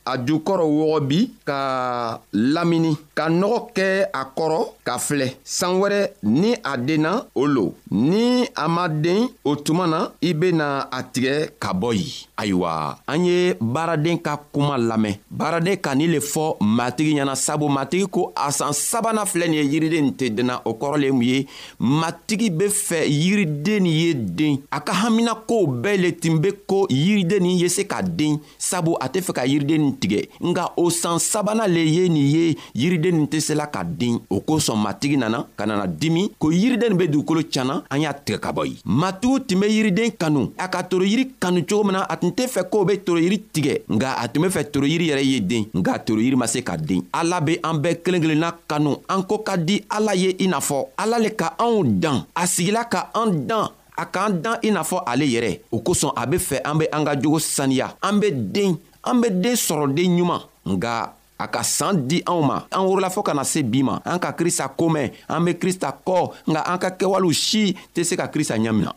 a 0.05 0.17
jukɔrɔ 0.17 0.63
wɔgɔbi 0.65 1.19
ka 1.45 2.19
lamini 2.33 2.97
ka 3.15 3.29
nɔgɔ 3.29 3.59
kɛ 3.75 3.85
a 4.13 4.23
kɔrɔ 4.35 4.59
ka 4.83 4.97
filɛ 4.97 5.27
san 5.43 5.79
wɛrɛ 5.79 6.11
ni 6.23 6.55
a 6.63 6.77
denna 6.77 7.25
o 7.35 7.45
lo 7.45 7.75
ni 7.91 8.45
a 8.55 8.67
ma 8.67 8.87
den 8.87 9.27
o 9.45 9.55
tuma 9.55 9.87
na 9.87 10.11
i 10.21 10.33
bena 10.33 10.87
a 10.91 11.03
tigɛ 11.03 11.53
ka 11.59 11.73
bɔ 11.73 11.93
yen 11.95 12.11
ayiwa 12.37 12.97
an 13.07 13.25
ye 13.25 13.53
baaraden 13.61 14.19
ka 14.19 14.37
kuma 14.51 14.77
lamɛn 14.77 15.15
baaraden 15.29 15.77
ka 15.77 15.93
nin 15.95 16.11
le 16.11 16.19
fɔ 16.19 16.57
matigi 16.59 17.13
ɲɛna 17.15 17.35
sabu 17.35 17.69
matigi 17.69 18.07
ko 18.11 18.33
a 18.35 18.51
san 18.51 18.73
sabanan 18.73 19.25
filɛ 19.25 19.47
nin 19.47 19.63
ye 19.63 19.65
yiriden 19.79 20.11
tɛ 20.17 20.33
denna 20.35 20.61
o 20.65 20.73
kɔrɔ 20.73 20.99
le 20.99 21.11
mun 21.11 21.21
ye 21.23 21.47
matigi 21.79 22.49
be 22.49 22.65
fɛ 22.67 23.07
yiriden 23.07 23.83
nin 23.83 23.85
ye 24.01 24.13
den 24.13 24.59
a 24.71 24.79
ka 24.81 24.91
haminakow 24.93 25.65
bɛɛ 25.67 26.01
le 26.01 26.11
tun 26.19 26.39
be 26.41 26.49
ko 26.67 26.87
yiriden 26.89 27.41
nin 27.43 27.57
ye 27.59 27.69
se 27.69 27.83
ka 27.87 28.01
den 28.01 28.37
sabu 28.57 28.95
a 28.99 29.07
tɛ 29.07 29.21
fɛ 29.21 29.33
ka 29.35 29.41
yiriden 29.45 29.92
nun 29.93 29.93
tigɛ 29.99 30.21
nga 30.43 30.65
o 30.77 30.89
san 30.89 31.19
sabanan 31.19 31.67
le 31.71 31.79
ye 31.85 32.09
nin 32.09 32.27
ye 32.35 32.57
yiriden 32.75 33.15
nin 33.17 33.27
tɛ 33.27 33.39
sela 33.39 33.67
ka 33.69 33.83
den 33.83 34.19
o 34.29 34.39
kosɔn 34.41 34.81
matigi 34.81 35.17
nana 35.17 35.47
ka 35.55 35.65
nana 35.65 35.87
dimi 35.87 36.31
ko 36.39 36.49
yiriden 36.51 36.89
nin 36.91 36.97
be 36.97 37.07
dugukolo 37.07 37.41
canna 37.51 37.83
an 37.89 37.99
y'a 38.01 38.13
tigɛ 38.13 38.39
ka 38.39 38.51
bɔ 38.51 38.65
ye 38.67 38.75
matigiw 38.85 39.39
tun 39.45 39.59
be 39.59 39.67
yiriden 39.67 40.11
kanu 40.17 40.51
a 40.57 40.67
ka 40.67 40.81
toro 40.83 41.03
yiri 41.05 41.29
kanu 41.39 41.63
cogo 41.65 41.83
min 41.83 41.93
na 41.93 42.05
a 42.09 42.17
tun 42.17 42.29
tɛ 42.31 42.47
fɛ 42.47 42.69
k'o 42.69 42.85
be 42.87 42.97
toro 43.05 43.19
yiri 43.19 43.37
tigɛ 43.53 43.81
nga 43.89 44.13
a 44.21 44.27
tun 44.27 44.41
be 44.43 44.47
fɛ 44.49 44.71
toro 44.71 44.85
yiri 44.85 45.07
yɛrɛ 45.09 45.23
ye 45.23 45.39
den 45.41 45.63
nga 45.73 45.99
toro 45.99 46.19
yiri 46.21 46.35
ma 46.35 46.45
se 46.47 46.61
ka 46.63 46.75
den 46.77 47.03
ala 47.13 47.41
be 47.41 47.57
an 47.63 47.77
bɛɛ 47.81 48.01
kelen 48.03 48.21
kelenna 48.21 48.51
kanu 48.67 48.95
an 49.09 49.23
ko 49.23 49.37
ka 49.39 49.55
di 49.57 49.81
ala 49.89 50.13
ye 50.15 50.35
i 50.39 50.47
n'a 50.47 50.59
fɔ 50.59 50.87
ala 50.97 51.17
le 51.19 51.29
ka 51.29 51.55
anw 51.59 51.99
dan 51.99 52.25
a 52.35 52.47
sigila 52.47 52.85
ka 52.89 53.11
an 53.13 53.45
dan 53.47 53.67
a 53.97 54.05
k'an 54.05 54.41
dan 54.41 54.57
i 54.63 54.71
n'a 54.71 54.81
fɔ 54.81 55.03
ale 55.05 55.25
yɛrɛ 55.25 55.59
o 55.71 55.77
kosɔn 55.79 56.11
a 56.15 56.25
be 56.27 56.37
fɛ 56.37 56.61
an 56.65 56.77
be 56.79 56.85
an 56.91 57.05
ka 57.05 57.15
jogo 57.15 57.39
saniya 57.39 57.93
an 58.01 58.19
be 58.19 58.31
den 58.31 58.77
an 59.03 59.21
be 59.21 59.29
den 59.29 59.53
sɔrɔ 59.55 59.87
den 59.95 60.17
ɲuman 60.17 60.41
nga 60.69 61.13
a 61.37 61.47
ka 61.47 61.61
saan 61.63 62.07
di 62.07 62.23
anw 62.25 62.41
ma 62.47 62.57
an 62.71 62.83
worola 62.87 63.09
fɔɔ 63.09 63.23
kana 63.23 63.43
se 63.43 63.61
bi 63.63 63.83
ma 63.83 63.99
an 64.05 64.19
ka 64.19 64.31
krista 64.31 64.67
komɛn 64.77 65.11
an 65.29 65.43
be 65.45 65.53
krista 65.55 65.91
kɔ 66.05 66.31
nga 66.47 66.61
an 66.63 66.79
ka 66.79 66.89
kɛwalew 66.91 67.33
si 67.33 67.75
tɛ 67.93 68.03
se 68.03 68.15
ka 68.15 68.27
krista 68.27 68.55
ɲamina 68.57 68.91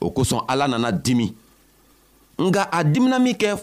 o 0.00 0.10
kosɔn 0.12 0.44
ala 0.48 0.68
nana 0.68 0.92
dimi 0.92 1.34
nga 2.38 2.68
a 2.72 2.84
dimina 2.84 3.18
min 3.18 3.34
kɛ 3.34 3.56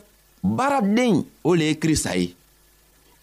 baaraden 0.44 1.24
o 1.44 1.54
le 1.56 1.66
ye 1.66 1.76
krista 1.80 2.16
ye 2.18 2.36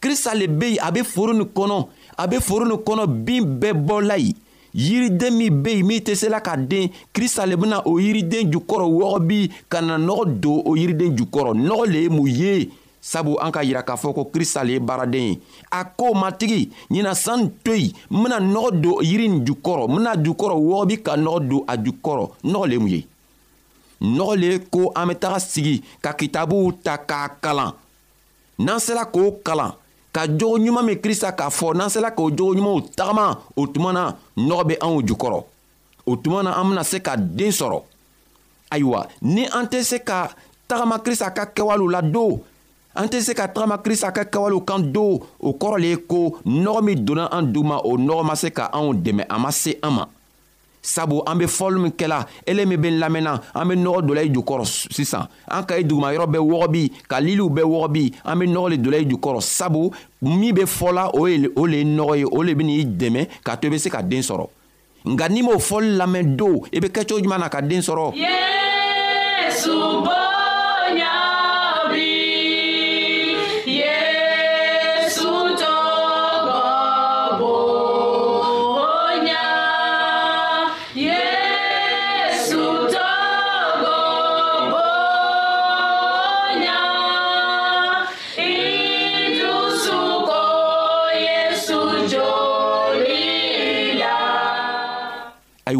krista 0.01 0.35
le 0.35 0.47
be 0.49 0.73
yen 0.75 0.83
a 0.87 0.91
be 0.93 1.03
foro 1.03 1.33
nin 1.33 1.47
kɔnɔ 1.47 1.87
a 2.19 2.27
be 2.29 2.39
foro 2.41 2.65
nin 2.65 2.79
kɔnɔ 2.79 3.07
bin 3.25 3.45
bɛɛ 3.61 3.73
bɔla 3.87 4.19
yen 4.19 4.35
yiriden 4.75 5.37
min 5.37 5.63
be 5.63 5.71
yen 5.79 5.87
min 5.87 6.01
tɛ 6.01 6.15
se 6.15 6.29
la 6.29 6.41
ka 6.41 6.57
den 6.57 6.91
krista 7.13 7.47
le 7.47 7.57
bena 7.57 7.83
o 7.85 7.99
yiriden 7.99 8.51
jukɔrɔ 8.53 8.87
wɔgɔbi 8.87 9.51
ka 9.69 9.81
na 9.81 9.99
nɔgɔ 9.99 10.41
don 10.41 10.63
o 10.65 10.77
yiriden 10.77 11.17
jukɔrɔ 11.17 11.55
nɔgɔ 11.55 11.87
le 11.87 12.01
ye 12.03 12.09
mun 12.09 12.27
ye 12.27 12.71
sabu 13.03 13.37
an 13.41 13.51
ka 13.51 13.63
yira 13.65 13.83
k'a 13.83 13.97
fɔ 13.97 14.15
ko 14.15 14.25
krista 14.33 14.63
le 14.65 14.73
ye 14.73 14.79
baaraden 14.81 15.21
ye 15.23 15.41
a 15.73 15.85
koo 15.85 16.13
matigi 16.15 16.71
ɲina 16.91 17.15
san 17.15 17.51
to 17.65 17.75
yen 17.77 17.91
n 18.11 18.23
bena 18.23 18.39
nɔgɔ 18.41 18.81
don 18.83 19.03
yiri 19.03 19.29
nin 19.29 19.45
jukɔrɔ 19.45 19.89
n 19.89 19.97
bena 19.97 20.15
jukɔrɔ 20.15 20.57
wɔgɔbi 20.61 21.03
ka 21.03 21.17
nɔgɔ 21.17 21.49
don 21.49 21.65
a 21.67 21.77
jukɔrɔ 21.77 22.31
nɔgɔ 22.45 22.67
le 22.69 22.73
ye 22.75 22.79
mun 22.79 22.89
ye 22.91 23.07
nɔgɔ 24.03 24.37
le 24.39 24.47
ye 24.47 24.59
ko 24.71 24.93
an 24.95 25.07
be 25.09 25.15
taga 25.15 25.41
sigi 25.41 25.83
ka 26.01 26.13
kitabuw 26.13 26.73
ta 26.83 26.97
k'a 26.99 27.29
kalan 27.41 27.73
n'an 28.59 28.79
sela 28.79 29.05
k'o 29.11 29.41
kalan 29.43 29.73
ka 30.13 30.27
jogo 30.27 30.57
ɲuman 30.59 30.85
min 30.85 30.99
krista 31.01 31.33
k'a 31.33 31.49
fɔ 31.51 31.75
n'an 31.77 31.89
sela 31.91 32.11
k'o 32.11 32.31
jogo 32.39 32.53
ɲumanw 32.55 32.81
tagama 32.97 33.27
o 33.61 33.67
tuma 33.73 33.93
na 33.93 34.03
nɔgɔ 34.49 34.63
bɛ 34.69 34.75
anw 34.85 34.99
jukɔrɔ 35.09 35.45
o 36.11 36.17
tuma 36.23 36.43
na 36.43 36.51
an 36.61 36.69
bena 36.69 36.85
se 36.85 36.99
ka 37.01 37.15
den 37.17 37.51
sɔrɔ 37.53 37.81
ayiwa 38.71 39.07
ni 39.23 39.47
an 39.59 39.67
tɛ 39.71 39.83
se 39.83 39.99
ka 39.99 40.31
tagama 40.69 40.99
krista 41.05 41.31
ka 41.35 41.45
kɛwalew 41.57 41.91
la 41.93 42.01
do 42.03 42.41
an 42.95 43.07
tɛ 43.09 43.21
se 43.21 43.35
ka 43.35 43.47
tagama 43.49 43.79
krista 43.85 44.11
ka 44.15 44.25
kɛwalew 44.25 44.65
kan 44.67 44.81
do 44.93 45.21
o 45.39 45.53
kɔrɔ 45.53 45.81
le 45.81 45.87
ye 45.89 45.97
ko 45.97 46.39
nɔgɔ 46.45 46.83
min 46.83 47.05
donna 47.05 47.29
an 47.31 47.53
duguma 47.55 47.81
o 47.85 47.93
nɔgɔ 47.97 48.25
ma 48.25 48.35
se 48.35 48.51
ka 48.51 48.71
anw 48.73 48.93
dɛmɛ 48.95 49.27
a 49.31 49.39
ma 49.39 49.51
se 49.53 49.79
an 49.83 49.93
ma 49.93 50.07
sabu 50.83 51.23
an 51.27 51.37
be 51.39 51.45
fɔli 51.47 51.81
min 51.81 51.91
kɛla 51.93 52.27
ele 52.47 52.65
min 52.67 52.81
be 52.81 52.87
n 52.91 52.99
lamɛnna 53.01 53.41
an 53.55 53.69
be 53.69 53.75
nɔgɔ 53.75 54.03
dola 54.07 54.21
i 54.23 54.31
jukɔrɔ 54.31 54.65
sisan 54.91 55.29
an 55.49 55.63
ka 55.65 55.75
i 55.77 55.83
dugumayɔrɔ 55.85 56.27
bɛɛ 56.27 56.39
wɔgɔbi 56.49 56.93
ka 57.09 57.19
liliw 57.21 57.49
bɛɛ 57.49 57.65
wɔgɔbi 57.65 58.13
an 58.25 58.39
be 58.39 58.47
nɔgɔ 58.47 58.71
le 58.71 58.77
dola 58.79 58.97
i 58.97 59.05
jukɔrɔ 59.07 59.41
sabu 59.43 59.91
min 60.23 60.55
be 60.55 60.63
fɔla 60.63 61.11
o 61.15 61.27
ye 61.27 61.49
o 61.57 61.67
le 61.67 61.77
ye 61.79 61.85
nɔgɔ 61.85 62.19
ye 62.19 62.25
o 62.25 62.43
le 62.43 62.55
be 62.55 62.63
n'i 62.65 62.85
dɛmɛ 62.85 63.29
k'a 63.45 63.57
to 63.61 63.67
i 63.67 63.71
be 63.71 63.79
se 63.79 63.91
ka 63.91 64.01
den 64.03 64.21
sɔrɔ 64.23 64.47
nka 65.05 65.29
n'i 65.29 65.43
m'o 65.43 65.59
fɔli 65.59 65.97
lamɛn 65.97 66.37
don 66.37 66.61
i 66.73 66.79
be 66.81 66.89
kɛ 66.89 67.07
cogo 67.07 67.21
juman 67.21 67.39
na 67.41 67.49
ka 67.49 67.61
den 67.61 67.81
sɔrɔ 67.81 68.15
yesu 68.15 69.71
bɔ 70.03 70.30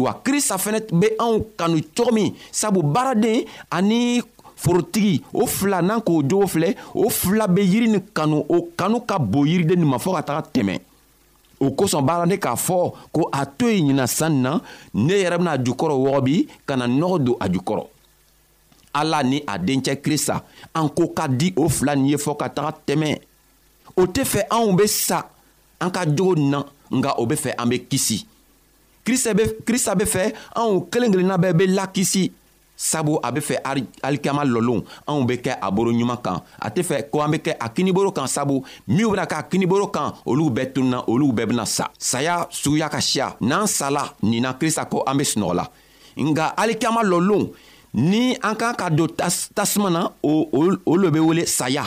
wa 0.01 0.13
krista 0.23 0.55
fɛnɛ 0.57 0.79
be 0.91 1.07
anw 1.19 1.39
kanu 1.57 1.79
cogo 1.95 2.11
min 2.11 2.33
sabu 2.51 2.81
baaraden 2.83 3.45
ani 3.71 4.21
forotigi 4.55 5.21
o 5.33 5.45
fila 5.47 5.81
n'an 5.81 6.01
k'o 6.01 6.21
jogo 6.29 6.47
filɛ 6.47 6.75
o 6.93 7.09
fila 7.09 7.47
be 7.47 7.61
yiri 7.61 7.87
ni 7.89 7.99
kanu 8.13 8.45
o 8.49 8.67
kanu 8.77 9.01
ka 9.01 9.19
bon 9.19 9.45
yiriden 9.47 9.79
nin 9.79 9.87
ma 9.89 9.97
fɔɔ 9.97 10.13
ka 10.15 10.21
taga 10.23 10.47
tɛmɛ 10.53 10.79
o 11.59 11.71
kosɔn 11.71 12.05
baaraden 12.05 12.37
k'a 12.39 12.55
fɔ 12.55 12.93
ko 13.11 13.29
a 13.31 13.45
to 13.45 13.69
yen 13.69 13.87
ɲina 13.89 14.07
sanni 14.07 14.41
na 14.41 14.61
ne 14.93 15.13
yɛrɛ 15.13 15.37
bena 15.37 15.51
a 15.51 15.57
jukɔrɔ 15.63 15.95
wɔgɔbi 16.05 16.47
ka 16.65 16.75
na 16.77 16.85
nɔgɔ 16.87 17.23
don 17.25 17.37
a 17.39 17.49
jukɔrɔ 17.49 17.83
ala 18.93 19.23
ni 19.23 19.43
a 19.47 19.57
dencɛ 19.57 20.01
krista 20.01 20.41
an 20.75 20.89
ko 20.89 21.07
ka 21.09 21.27
di 21.27 21.53
o 21.57 21.69
fila 21.69 21.95
nin 21.95 22.07
ye 22.11 22.17
fɔɔ 22.17 22.37
ka 22.39 22.49
taga 22.49 22.73
tɛmɛ 22.87 23.19
o 23.97 24.01
tɛ 24.05 24.23
fɛ 24.25 24.41
anw 24.49 24.73
be 24.77 24.87
sa 24.87 25.23
an 25.79 25.91
ka 25.91 26.05
jogo 26.05 26.35
nin 26.35 26.49
na 26.49 26.63
nga 26.91 27.15
o 27.19 27.25
be 27.25 27.35
fɛ 27.35 27.53
an 27.57 27.69
be 27.69 27.79
kisi 27.85 28.25
krista 29.03 29.95
be 29.95 30.05
fɛ 30.05 30.31
anw 30.55 30.85
kelen 30.91 31.11
kelenna 31.11 31.37
bɛɛ 31.37 31.53
be 31.57 31.65
lakisi 31.67 32.31
sabu 32.75 33.17
a 33.23 33.31
be 33.31 33.39
fɛ 33.41 33.55
alikiyama 34.03 34.43
lɔlon 34.45 34.83
anw 35.07 35.25
be 35.25 35.33
kɛ 35.37 35.57
a 35.61 35.71
boro 35.71 35.91
ɲuman 35.91 36.21
kan 36.23 36.41
a 36.59 36.69
tɛ 36.69 36.83
fɛ 36.83 37.09
ko 37.09 37.21
an 37.21 37.31
be 37.31 37.37
kɛ 37.39 37.55
a 37.59 37.69
kiniboro 37.69 38.11
kan 38.13 38.27
sabu 38.27 38.63
minw 38.87 39.09
bena 39.11 39.25
k'a 39.25 39.43
kiniboro 39.49 39.87
kan 39.91 40.13
olu 40.25 40.49
bɛɛ 40.51 40.73
tununa 40.73 41.03
olu 41.07 41.31
bɛɛ 41.31 41.45
bena 41.47 41.65
sa 41.65 41.87
saya 41.97 42.45
suguya 42.51 42.89
ka 42.89 42.99
siya 43.01 43.35
n'an 43.41 43.67
sala 43.67 44.13
nin 44.21 44.41
na 44.43 44.53
krista 44.53 44.85
ko 44.89 45.03
an 45.07 45.17
be 45.17 45.23
sunɔgɔla 45.23 45.67
nga 46.17 46.53
alikiyama 46.57 47.03
lɔlon 47.03 47.49
ni 47.93 48.35
an 48.41 48.55
kan 48.55 48.73
ka 48.75 48.89
don 48.89 49.07
tasuma 49.09 49.89
na 49.91 50.07
o, 50.23 50.47
o, 50.53 50.71
o 50.85 50.93
lo 50.95 51.09
be 51.11 51.19
wele 51.19 51.45
saya 51.45 51.85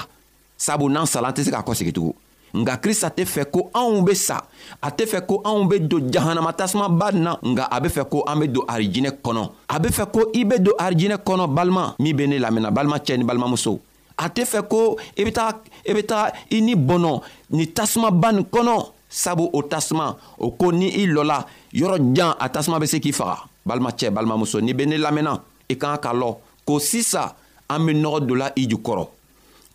sabu 0.58 0.88
n'an 0.88 1.06
sala 1.06 1.28
an 1.28 1.34
tɛ 1.34 1.44
se 1.44 1.50
ka 1.50 1.62
kɔsegi 1.62 1.92
tugun 1.92 2.16
nga 2.62 2.76
krista 2.78 3.08
tɛ 3.10 3.24
fɛ 3.24 3.42
ko 3.50 3.60
anw 3.74 4.02
be 4.06 4.14
sa 4.14 4.36
a 4.80 4.88
tɛ 4.96 5.04
fɛ 5.10 5.18
ko 5.26 5.42
anw 5.44 5.66
be 5.66 5.76
don 5.90 6.06
jahanamatasumanba 6.14 7.08
na 7.18 7.32
nga 7.42 7.64
a 7.70 7.76
be 7.82 7.88
fɛ 7.88 8.06
ko 8.08 8.22
an 8.30 8.38
be 8.38 8.46
don 8.48 8.64
arijinɛ 8.70 9.12
kɔnɔ 9.24 9.42
a 9.68 9.76
be 9.82 9.88
fɛ 9.88 10.04
ko 10.14 10.20
i 10.32 10.40
be 10.44 10.58
don 10.62 10.78
arijinɛ 10.78 11.18
kɔnɔ 11.26 11.44
balima 11.52 11.94
min 11.98 12.14
be 12.16 12.26
ne 12.26 12.38
lamɛnna 12.38 12.70
balimacɛ 12.70 13.18
ni 13.18 13.24
balimamuso 13.26 13.74
a 14.16 14.28
tɛ 14.30 14.44
fɛ 14.46 14.68
ko 14.70 14.94
i 15.18 15.22
e 15.22 15.24
be 15.24 15.32
taga 15.32 15.58
i 15.82 15.90
e 15.90 15.94
be 15.94 16.02
taga 16.06 16.30
i 16.50 16.60
ni 16.60 16.74
bɔnɔ 16.76 17.20
ni 17.50 17.66
tasumaba 17.66 18.32
nin 18.32 18.44
kɔnɔ 18.46 18.74
sabu 19.08 19.50
o 19.52 19.60
tasuma 19.62 20.16
o 20.38 20.50
ko 20.52 20.70
ni 20.72 20.88
i 21.02 21.06
lɔla 21.06 21.44
yɔrɔ 21.74 21.98
jan 22.14 22.34
a 22.38 22.48
tasuma 22.48 22.78
be 22.78 22.86
se 22.86 23.00
k'i 23.00 23.10
faga 23.12 23.44
balimacɛ 23.66 24.10
balimamuso 24.14 24.60
ni 24.62 24.72
be 24.74 24.86
ne 24.86 24.96
lamɛnna 24.96 25.32
i 25.68 25.74
e 25.74 25.78
kan 25.78 25.98
ka 25.98 26.14
lɔ 26.14 26.36
ko 26.64 26.78
sisa 26.78 27.34
an 27.68 27.84
be 27.86 27.92
nɔgɔ 27.94 28.26
don 28.28 28.36
la 28.38 28.50
i 28.56 28.66
jukɔrɔ 28.68 29.08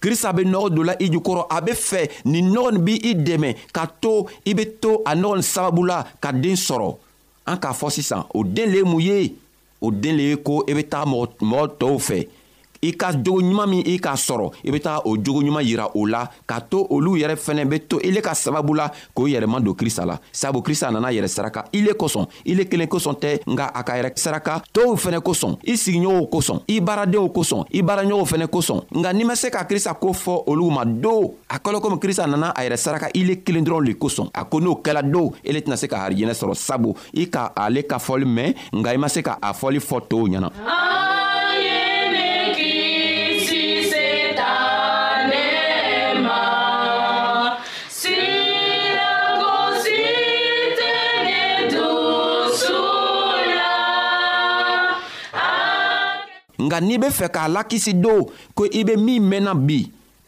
krista 0.02 0.34
be 0.34 0.44
nɔgɔ 0.46 0.70
don 0.70 0.86
la 0.86 0.94
i 1.00 1.10
jukɔrɔ 1.12 1.46
a 1.50 1.62
be 1.62 1.72
fɛ 1.72 2.10
nin 2.26 2.52
nɔgɔ 2.54 2.72
nin 2.74 2.84
b' 2.86 3.00
i 3.10 3.14
dɛmɛ 3.16 3.56
ka 3.74 3.86
to 4.02 4.28
i 4.46 4.54
be 4.54 4.66
to 4.82 5.02
a 5.06 5.16
nɔgɔ 5.16 5.34
nin 5.36 5.42
sababu 5.44 5.86
la 5.88 6.04
ka 6.22 6.32
den 6.32 6.56
sɔrɔ 6.56 6.96
an 7.48 7.58
k'a 7.58 7.74
fɔ 7.74 7.92
sisan 7.92 8.24
o 8.34 8.44
den 8.44 8.70
le 8.72 8.78
ye 8.78 8.84
mun 8.84 9.00
ye 9.02 9.36
o 9.82 9.92
den 9.92 10.18
le 10.18 10.24
ye 10.24 10.36
ko 10.38 10.64
i 10.68 10.74
be 10.74 10.84
taga 10.84 11.06
mɔgɔ 11.06 11.80
tɔɔw 11.80 12.00
fɛ 12.00 12.28
i 12.82 12.92
ka 12.98 13.12
jogo 13.24 13.39
ɲuman 13.42 13.68
min 13.70 13.84
i 13.86 14.00
k'a 14.00 14.15
sɔrɔ 14.15 14.52
i 14.65 14.72
be 14.72 14.80
taga 14.80 15.02
o 15.06 15.18
jogo 15.18 15.39
ɲuman 15.42 15.63
yira 15.63 15.88
o 15.94 16.06
la 16.08 16.30
ka 16.48 16.60
to 16.62 16.88
olu 16.89 17.15
yɛrɛ 17.18 17.36
fɛnɛ 17.36 17.68
be 17.70 17.80
to 17.82 18.00
ile 18.04 18.22
ka 18.22 18.34
sababu 18.34 18.74
la 18.76 18.89
k'o 19.15 19.28
yɛrɛma 19.28 19.60
don 19.62 19.74
krista 19.76 20.06
la 20.06 20.20
sabu 20.32 20.62
krista 20.62 20.92
nana 20.92 21.08
yɛrɛ 21.12 21.28
saraka 21.28 21.65
ile 21.74 21.94
kosɔn 21.98 22.28
ile 22.46 22.65
kelen 22.65 22.88
kosɔn 22.88 23.15
tɛ 23.20 23.39
nga 23.48 23.68
a 23.74 23.84
ka 23.84 23.94
yɛrɛ 23.98 24.12
saraka 24.18 24.62
tow 24.72 24.96
fɛnɛ 24.96 25.20
kosɔn 25.22 25.58
i 25.65 25.74
sigiɲɔgɔnw 25.76 26.30
kosɔn 26.30 26.60
i 26.68 26.80
baaradenw 26.80 27.28
kosɔn 27.30 27.65
i 27.74 27.82
baaraɲɔgɔnw 27.82 28.26
fɛnɛ 28.26 28.48
kosɔn 28.48 28.82
nga 28.96 29.13
n'i 29.13 29.24
ma 29.26 29.36
se 29.36 29.50
ka 29.50 29.63
krista 29.65 29.94
ko 30.00 30.13
fɔ 30.13 30.44
olu 30.48 30.70
ma 30.72 30.84
do 30.86 31.34
a 31.50 31.58
kɛla 31.60 31.82
komi 31.82 32.00
krista 32.00 32.28
nana 32.30 32.52
a 32.56 32.62
yɛrɛ 32.63 32.78
saraka 32.80 33.10
ile 33.13 33.36
kelen 33.44 33.65
dɔrɔn 33.65 33.86
le 33.88 33.94
kosɔn 33.94 34.30
a 34.34 34.46
ko 34.46 34.60
n'o 34.60 34.80
kɛla 34.82 35.04
do 35.12 35.32
ile 35.46 35.58
e 35.58 35.62
tɛna 35.62 35.76
se 35.78 35.88
ka 35.88 35.98
harijɛnɛ 36.08 36.32
sɔrɔ 36.34 36.54
sabu 36.56 36.94
i 37.13 37.26
ka 37.30 37.52
ale 37.56 37.82
ka 37.84 37.98
fɔli 37.98 38.26
mɛn 38.26 38.56
nga 38.74 38.92
i 38.94 38.98
ma 38.98 39.08
se 39.10 39.22
ka 39.22 39.38
a 39.42 39.52
fɔli 39.54 39.80
fɔ 39.80 40.02
tow 40.08 40.28
ɲɛna 40.28 41.28
nka 56.63 56.78
n'i 56.84 56.98
bɛ 57.04 57.08
fɛ 57.17 57.26
k'a 57.34 57.48
lakisi 57.56 57.91
don 58.04 58.19
ko 58.56 58.62
i 58.80 58.82
bɛ 58.88 58.93
min 59.06 59.19
mɛnna 59.30 59.54
bi 59.67 59.80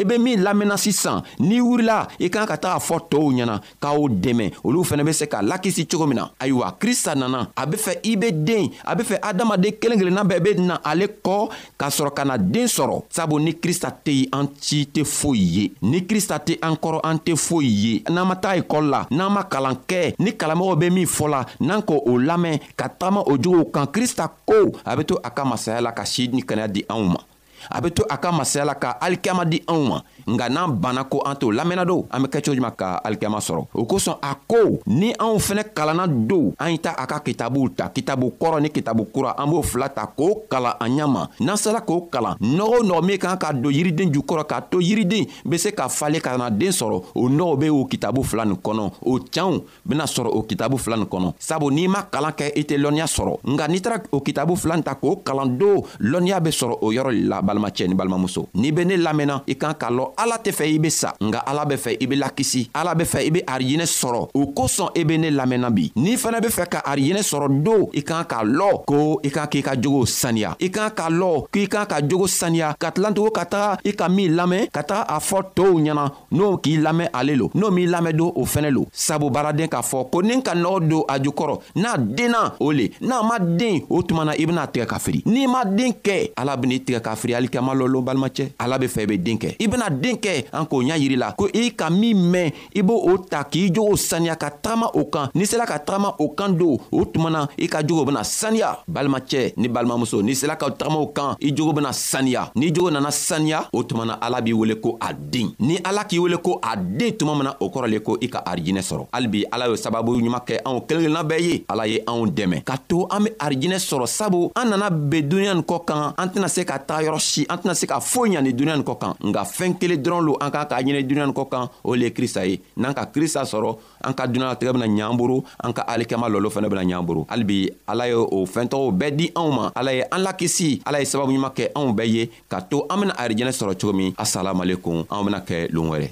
i 0.02 0.04
be 0.06 0.18
min 0.18 0.42
lamɛnna 0.42 0.78
sisan 0.78 1.22
n'i 1.40 1.62
wurila 1.62 2.08
i 2.18 2.28
kan 2.34 2.48
ka 2.50 2.58
taga 2.58 2.80
fɔ 2.82 2.98
tɔɔw 3.10 3.30
ɲɛna 3.38 3.56
k'aw 3.82 4.00
dɛmɛ 4.10 4.46
olu 4.64 4.84
fɛnɛ 4.84 5.04
be 5.06 5.14
se 5.14 5.26
k'a 5.28 5.42
lakisi 5.42 5.86
cogo 5.88 6.08
min 6.08 6.18
na 6.18 6.26
ayiwa 6.40 6.76
krista 6.80 7.14
nana 7.16 7.50
a 7.56 7.66
be 7.66 7.78
fɛ 7.78 7.94
i 8.04 8.16
be 8.16 8.32
den 8.32 8.70
a 8.86 8.96
be 8.96 9.04
fɛ 9.04 9.20
adamaden 9.22 9.78
kelen 9.80 10.00
kelenna 10.02 10.24
bɛɛ 10.26 10.40
be 10.44 10.54
na 10.62 10.78
ale 10.84 11.06
kɔ 11.24 11.50
k'a 11.78 11.90
sɔrɔ 11.90 12.14
ka 12.16 12.24
na 12.26 12.38
den 12.38 12.66
sɔrɔ 12.68 13.04
sabu 13.10 13.40
ni 13.40 13.54
krista 13.54 13.90
tɛ 13.92 14.12
yen 14.16 14.28
an 14.34 14.48
ci 14.60 14.86
tɛ 14.92 15.06
foyi 15.06 15.46
ye 15.56 15.72
ni 15.84 16.02
krista 16.08 16.38
tɛ 16.40 16.58
an 16.62 16.74
kɔrɔ 16.76 17.00
an 17.04 17.18
tɛ 17.20 17.36
foyi 17.38 17.70
ye 17.70 18.04
n'an 18.10 18.28
ma 18.28 18.36
taa 18.36 18.56
ekɔli 18.58 18.90
la 18.90 19.06
n'an 19.12 19.32
ma 19.32 19.44
kalan 19.44 19.78
kɛ 19.88 20.16
ni 20.20 20.32
kalamɔgɔw 20.32 20.80
be 20.80 20.90
min 20.90 21.06
fɔ 21.08 21.30
la 21.30 21.46
n'an 21.60 21.82
k' 21.84 21.94
o 21.94 22.18
lamɛn 22.18 22.60
ka 22.76 22.88
tagama 22.90 23.22
o 23.28 23.38
jogow 23.38 23.66
kan 23.72 23.86
krista 23.86 24.30
ko 24.46 24.72
a 24.84 24.96
be 24.98 25.04
to 25.06 25.16
a 25.24 25.30
ka 25.30 25.46
masaya 25.46 25.82
la 25.82 25.92
ka 25.92 26.04
si 26.06 26.28
ni 26.28 26.42
kɛnɛya 26.42 26.68
di 26.74 26.82
anw 26.90 27.06
ma 27.08 27.20
a 27.70 27.82
be 27.82 27.92
to 27.92 28.06
a 28.10 28.18
ka 28.18 28.32
masaya 28.32 28.66
la 28.66 28.74
ka 28.76 28.98
alikiyama 28.98 29.46
di 29.46 29.62
anw 29.68 29.84
ma 29.86 29.98
nga 30.32 30.48
n'an 30.50 30.74
banna 30.80 31.04
ko 31.06 31.22
an 31.26 31.36
t'o 31.38 31.52
lamɛnna 31.52 31.86
do 31.86 32.06
an 32.10 32.22
be 32.24 32.28
kɛ 32.32 32.42
cogo 32.42 32.56
juman 32.58 32.74
ka 32.74 32.98
alikiyama 33.04 33.38
sɔrɔ 33.42 33.62
o 33.74 33.84
kosɔn 33.86 34.18
a 34.22 34.34
ko 34.48 34.80
ni 34.88 35.12
anw 35.20 35.38
fɛnɛ 35.38 35.74
kalanna 35.74 36.08
do 36.08 36.54
an 36.58 36.72
y' 36.74 36.80
ta 36.82 36.96
a 36.98 37.06
ka 37.06 37.20
kitabuw 37.20 37.70
ta 37.76 37.90
kitabu 37.90 38.34
kɔrɔ 38.40 38.62
ni 38.62 38.70
kitabu 38.70 39.06
kura 39.14 39.36
an 39.38 39.50
b'o 39.50 39.62
fila 39.64 39.90
ta 39.90 40.06
k'o 40.08 40.48
kalan 40.50 40.74
an 40.80 40.90
ɲa 40.92 41.06
ma 41.10 41.28
n'an 41.40 41.58
sela 41.58 41.82
k'o 41.86 42.08
kalan 42.12 42.38
nɔgɔ 42.40 42.80
o 42.80 42.80
nɔgɔ 42.84 43.04
min 43.06 43.18
kan 43.18 43.38
ka 43.38 43.52
don 43.54 43.70
yiriden 43.72 44.12
jukɔrɔ 44.14 44.48
k'a 44.48 44.62
to 44.70 44.78
yiriden 44.80 45.26
be 45.50 45.58
se 45.58 45.72
ka 45.72 45.88
fale 45.90 46.20
ka 46.22 46.38
na 46.38 46.50
den 46.50 46.72
sɔrɔ 46.74 47.06
o 47.16 47.28
nɔgɔ 47.30 47.60
be 47.60 47.70
o 47.70 47.86
kitabu 47.86 48.24
fila 48.24 48.46
nin 48.46 48.56
kɔnɔ 48.58 48.92
o 49.06 49.18
canw 49.32 49.62
bena 49.86 50.04
sɔrɔ 50.06 50.30
o 50.34 50.44
kitabu 50.44 50.78
fila 50.80 50.98
nin 50.98 51.06
kɔnɔ 51.08 51.34
sabu 51.40 51.72
n'i 51.72 51.88
ma 51.88 52.04
kalan 52.04 52.32
kɛ 52.34 52.52
i 52.56 52.64
tɛ 52.64 52.78
lɔnniya 52.78 53.06
sɔrɔ 53.08 53.40
nga 53.44 53.68
n'i 53.68 53.82
tara 53.82 54.02
o 54.12 54.22
kitabu 54.22 54.56
fila 54.58 54.76
nin 54.76 54.84
ta 54.84 54.96
k'o 54.96 55.18
kalan 55.24 55.58
do 55.58 55.82
lɔnniya 56.00 56.40
be 56.44 56.50
sɔrɔ 56.50 56.78
o 56.82 56.92
yɔrɔ 56.92 57.12
le 57.12 57.28
la 57.28 57.42
balimacɛ 57.52 57.88
ni 57.88 57.94
balimamuso 57.96 58.48
n'i 58.56 58.72
be 58.72 58.84
ne 58.86 58.96
lamɛnna 58.98 59.44
i 59.48 59.56
kan 59.56 59.74
k'a 59.80 59.90
lɔn 59.90 60.12
ala 60.18 60.38
tɛ 60.38 60.52
fɛ 60.52 60.66
i 60.74 60.78
be 60.80 60.90
sa 60.90 61.14
nga 61.22 61.40
ala 61.46 61.66
be 61.66 61.76
fɛ 61.76 61.98
i 62.02 62.08
be 62.08 62.16
lakisi 62.16 62.70
ala 62.74 62.96
be 62.96 63.04
fɛ 63.04 63.22
i 63.28 63.32
be 63.32 63.42
arijinɛ 63.46 63.86
sɔrɔ 63.86 64.30
o 64.34 64.46
kosɔn 64.56 64.90
i 64.96 65.02
e 65.02 65.04
be 65.04 65.18
ne 65.18 65.30
lamɛnna 65.32 65.70
bi 65.74 65.92
n'i 65.96 66.16
fɛnɛ 66.18 66.42
be 66.42 66.48
fɛ 66.50 66.66
ka 66.70 66.80
arijinɛ 66.86 67.22
sɔrɔ 67.22 67.62
don 67.64 67.88
i 67.94 68.02
kan 68.04 68.24
k'a 68.24 68.44
lɔn 68.44 68.86
ko 68.86 69.20
i 69.24 69.30
kan 69.30 69.48
k'i 69.48 69.62
ka 69.64 69.76
jogow 69.76 70.06
saniya 70.06 70.56
i 70.60 70.70
kan 70.70 70.90
k'a 70.90 71.10
lɔn 71.10 71.46
k'i 71.52 71.68
kan 71.68 71.86
ka 71.86 72.02
jogo 72.02 72.28
saniya 72.28 72.76
ka 72.80 72.92
tilantugu 72.92 73.32
ka 73.32 73.46
taga 73.46 73.80
i 73.86 73.92
ka 73.94 74.08
min 74.10 74.36
lamɛn 74.36 74.70
ka 74.72 74.82
taga 74.84 75.02
a 75.08 75.20
fɔ 75.20 75.44
tow 75.56 75.74
ɲɛna 75.80 76.12
n'o 76.32 76.58
k'i 76.62 76.78
lamɛn 76.80 77.10
ale 77.14 77.36
lo 77.36 77.50
n'o 77.56 77.72
m'i 77.72 77.86
lamɛn 77.88 78.14
don 78.18 78.32
o 78.36 78.46
fɛnɛ 78.46 78.70
lo 78.74 78.88
sabu 78.92 79.30
baaraden 79.30 79.68
k'a 79.68 79.82
fɔ 79.82 80.10
ko 80.12 80.22
ni 80.22 80.42
ka 80.42 80.54
nɔgɔ 80.54 80.88
don 80.90 81.04
a 81.10 81.20
ju 81.22 81.32
kɔrɔ 81.32 81.60
n'a 81.76 81.98
denna 81.98 82.54
o 82.60 82.72
le 82.72 82.90
n'a 83.02 83.24
ma 83.24 83.38
den 83.40 83.82
o 83.90 84.02
tuma 84.04 84.26
na 84.26 84.32
i 84.38 84.46
bena 84.46 84.68
tigɛ 84.68 84.86
ka 84.88 84.98
firi 85.00 85.22
n'i 85.26 85.48
ma 85.48 85.64
den 85.66 85.94
kɛ 86.04 86.32
ala 86.38 86.56
ben'i 86.58 86.80
tigɛ 86.80 87.02
ka 87.02 87.16
firi 87.16 87.34
alikiyama 87.42 87.74
lɔ 87.74 87.88
lon 87.94 88.04
balimacɛ 88.06 88.52
ala 88.60 88.78
be 88.78 88.86
fɛ 88.88 89.02
i 89.04 89.08
be 89.08 89.18
den 89.18 89.38
kɛ 89.38 89.56
i 89.60 89.68
bena 89.68 89.90
den 89.90 90.18
kɛ 90.18 90.46
an 90.54 90.66
k'o 90.66 90.84
ɲa 90.86 90.98
yiri 90.98 91.16
la 91.18 91.32
ko 91.34 91.50
i 91.54 91.74
ka 91.76 91.90
min 91.90 92.14
mɛn 92.32 92.54
i 92.76 92.82
b' 92.82 92.92
o 92.94 93.18
ta 93.18 93.44
k'i 93.44 93.70
jogo 93.74 93.96
saniya 93.98 94.36
ka 94.36 94.50
tagama 94.52 94.90
o 94.94 95.06
kan 95.06 95.30
n'i 95.34 95.46
sela 95.46 95.66
ka 95.66 95.78
tagama 95.80 96.16
o 96.20 96.30
kan 96.30 96.50
don 96.58 96.78
o 96.92 97.06
tuma 97.06 97.30
na 97.32 97.48
i 97.58 97.68
ka 97.68 97.82
jogo 97.82 98.06
bena 98.06 98.22
saniya 98.24 98.78
balimacɛ 98.88 99.54
ni 99.58 99.68
balimamuso 99.68 100.22
n'i 100.22 100.36
sela 100.36 100.56
ka 100.58 100.70
tagama 100.72 101.00
o 101.00 101.08
kan 101.08 101.36
i 101.42 101.52
jogo 101.56 101.74
bena 101.74 101.90
saniya 101.92 102.52
n'i 102.56 102.72
jogo 102.72 102.90
nana 102.92 103.12
saniya 103.12 103.68
o 103.74 103.84
tuma 103.84 104.06
na 104.06 104.14
ala 104.22 104.42
b'i 104.42 104.54
wele 104.54 104.76
ko 104.80 104.98
a 105.02 105.14
den 105.14 105.54
ni 105.60 105.80
ala 105.84 106.04
k'i 106.06 106.20
wele 106.20 106.38
ko 106.38 106.60
a 106.62 106.76
den 106.78 107.12
tuma 107.18 107.34
min 107.36 107.44
na 107.46 107.56
o 107.60 107.68
kɔrɔ 107.72 107.90
le 107.90 108.00
ko 108.00 108.18
i 108.22 108.30
ka 108.30 108.44
arijinɛ 108.46 108.82
sɔrɔ 108.82 109.08
halibi 109.14 109.44
ala 109.52 109.68
y'o 109.68 109.76
sababu 109.76 110.16
ɲuman 110.18 110.44
kɛ 110.46 110.62
anw 110.66 110.82
kelen 110.86 111.02
kelenna 111.04 111.24
bɛɛ 111.24 111.42
ye 111.42 111.64
ala 111.68 111.86
ye 111.88 112.00
anw 112.06 112.28
dɛmɛ 112.30 112.64
ka 112.64 112.78
to 112.88 113.08
an 113.10 113.24
be 113.24 113.30
arijinɛ 113.40 113.80
sɔrɔ 113.80 114.06
sabu 114.08 114.52
an 114.56 114.70
nana 114.70 114.90
ben 114.92 115.28
duniɲa 115.30 115.54
nin 115.56 115.64
kɔ 115.64 115.86
kan 115.86 116.14
an 116.18 116.28
tɛna 116.30 116.48
se 116.50 116.64
ka 116.66 116.78
taga 116.80 117.08
yɔrɔ 117.10 117.20
si 117.32 117.46
an 117.50 117.58
tɛna 117.64 117.74
se 117.76 117.88
ka 117.88 118.00
foyi 118.02 118.34
ɲa 118.36 118.42
ni 118.44 118.52
duniɲa 118.54 118.76
nin 118.78 118.84
kɔ 118.88 118.96
kan 119.02 119.14
nga 119.30 119.42
fɛɛn 119.44 119.78
kelen 119.80 120.00
dɔrɔn 120.04 120.24
lo 120.28 120.34
an 120.42 120.50
k'a 120.54 120.66
k'a 120.70 120.78
ɲini 120.84 121.04
duniɲa 121.10 121.26
nin 121.28 121.36
kɔ 121.40 121.46
kan 121.52 121.70
o 121.84 121.96
le 121.96 122.06
ye 122.06 122.12
krista 122.18 122.44
ye 122.46 122.60
n'an 122.78 122.94
ka 122.94 123.06
krista 123.06 123.44
sɔrɔ 123.46 123.70
an 124.08 124.14
ka 124.14 124.28
duniɲalatigɛ 124.28 124.74
bena 124.76 124.88
ɲ'an 124.88 125.18
boro 125.18 125.44
an 125.64 125.72
ka 125.74 125.84
alikɛma 125.88 126.28
lɔlɔ 126.28 126.50
fɛnɛ 126.52 126.68
bena 126.70 126.84
ɲ'an 126.84 127.06
boro 127.06 127.26
halibi 127.30 127.60
ala 127.88 128.08
ye 128.08 128.14
o 128.16 128.46
fɛntɔgɔw 128.46 128.92
bɛɛ 129.00 129.16
di 129.16 129.30
anw 129.36 129.52
ma 129.56 129.72
ala 129.76 129.94
ye 129.94 130.04
an 130.12 130.20
lakisi 130.26 130.82
ala 130.86 131.00
ye 131.00 131.06
sababu 131.06 131.32
ɲuman 131.32 131.54
kɛ 131.56 131.72
anw 131.76 131.94
bɛɛ 131.96 132.10
ye 132.14 132.30
k'a 132.50 132.62
to 132.70 132.86
an 132.90 133.00
bena 133.00 133.14
arijɛnɛ 133.14 133.52
sɔrɔ 133.60 133.80
cogo 133.80 133.94
min 133.98 134.14
asalamualekum 134.18 135.06
anw 135.10 135.24
bena 135.26 135.40
kɛ 135.40 135.72
loon 135.74 135.90
wɛrɛ 135.92 136.12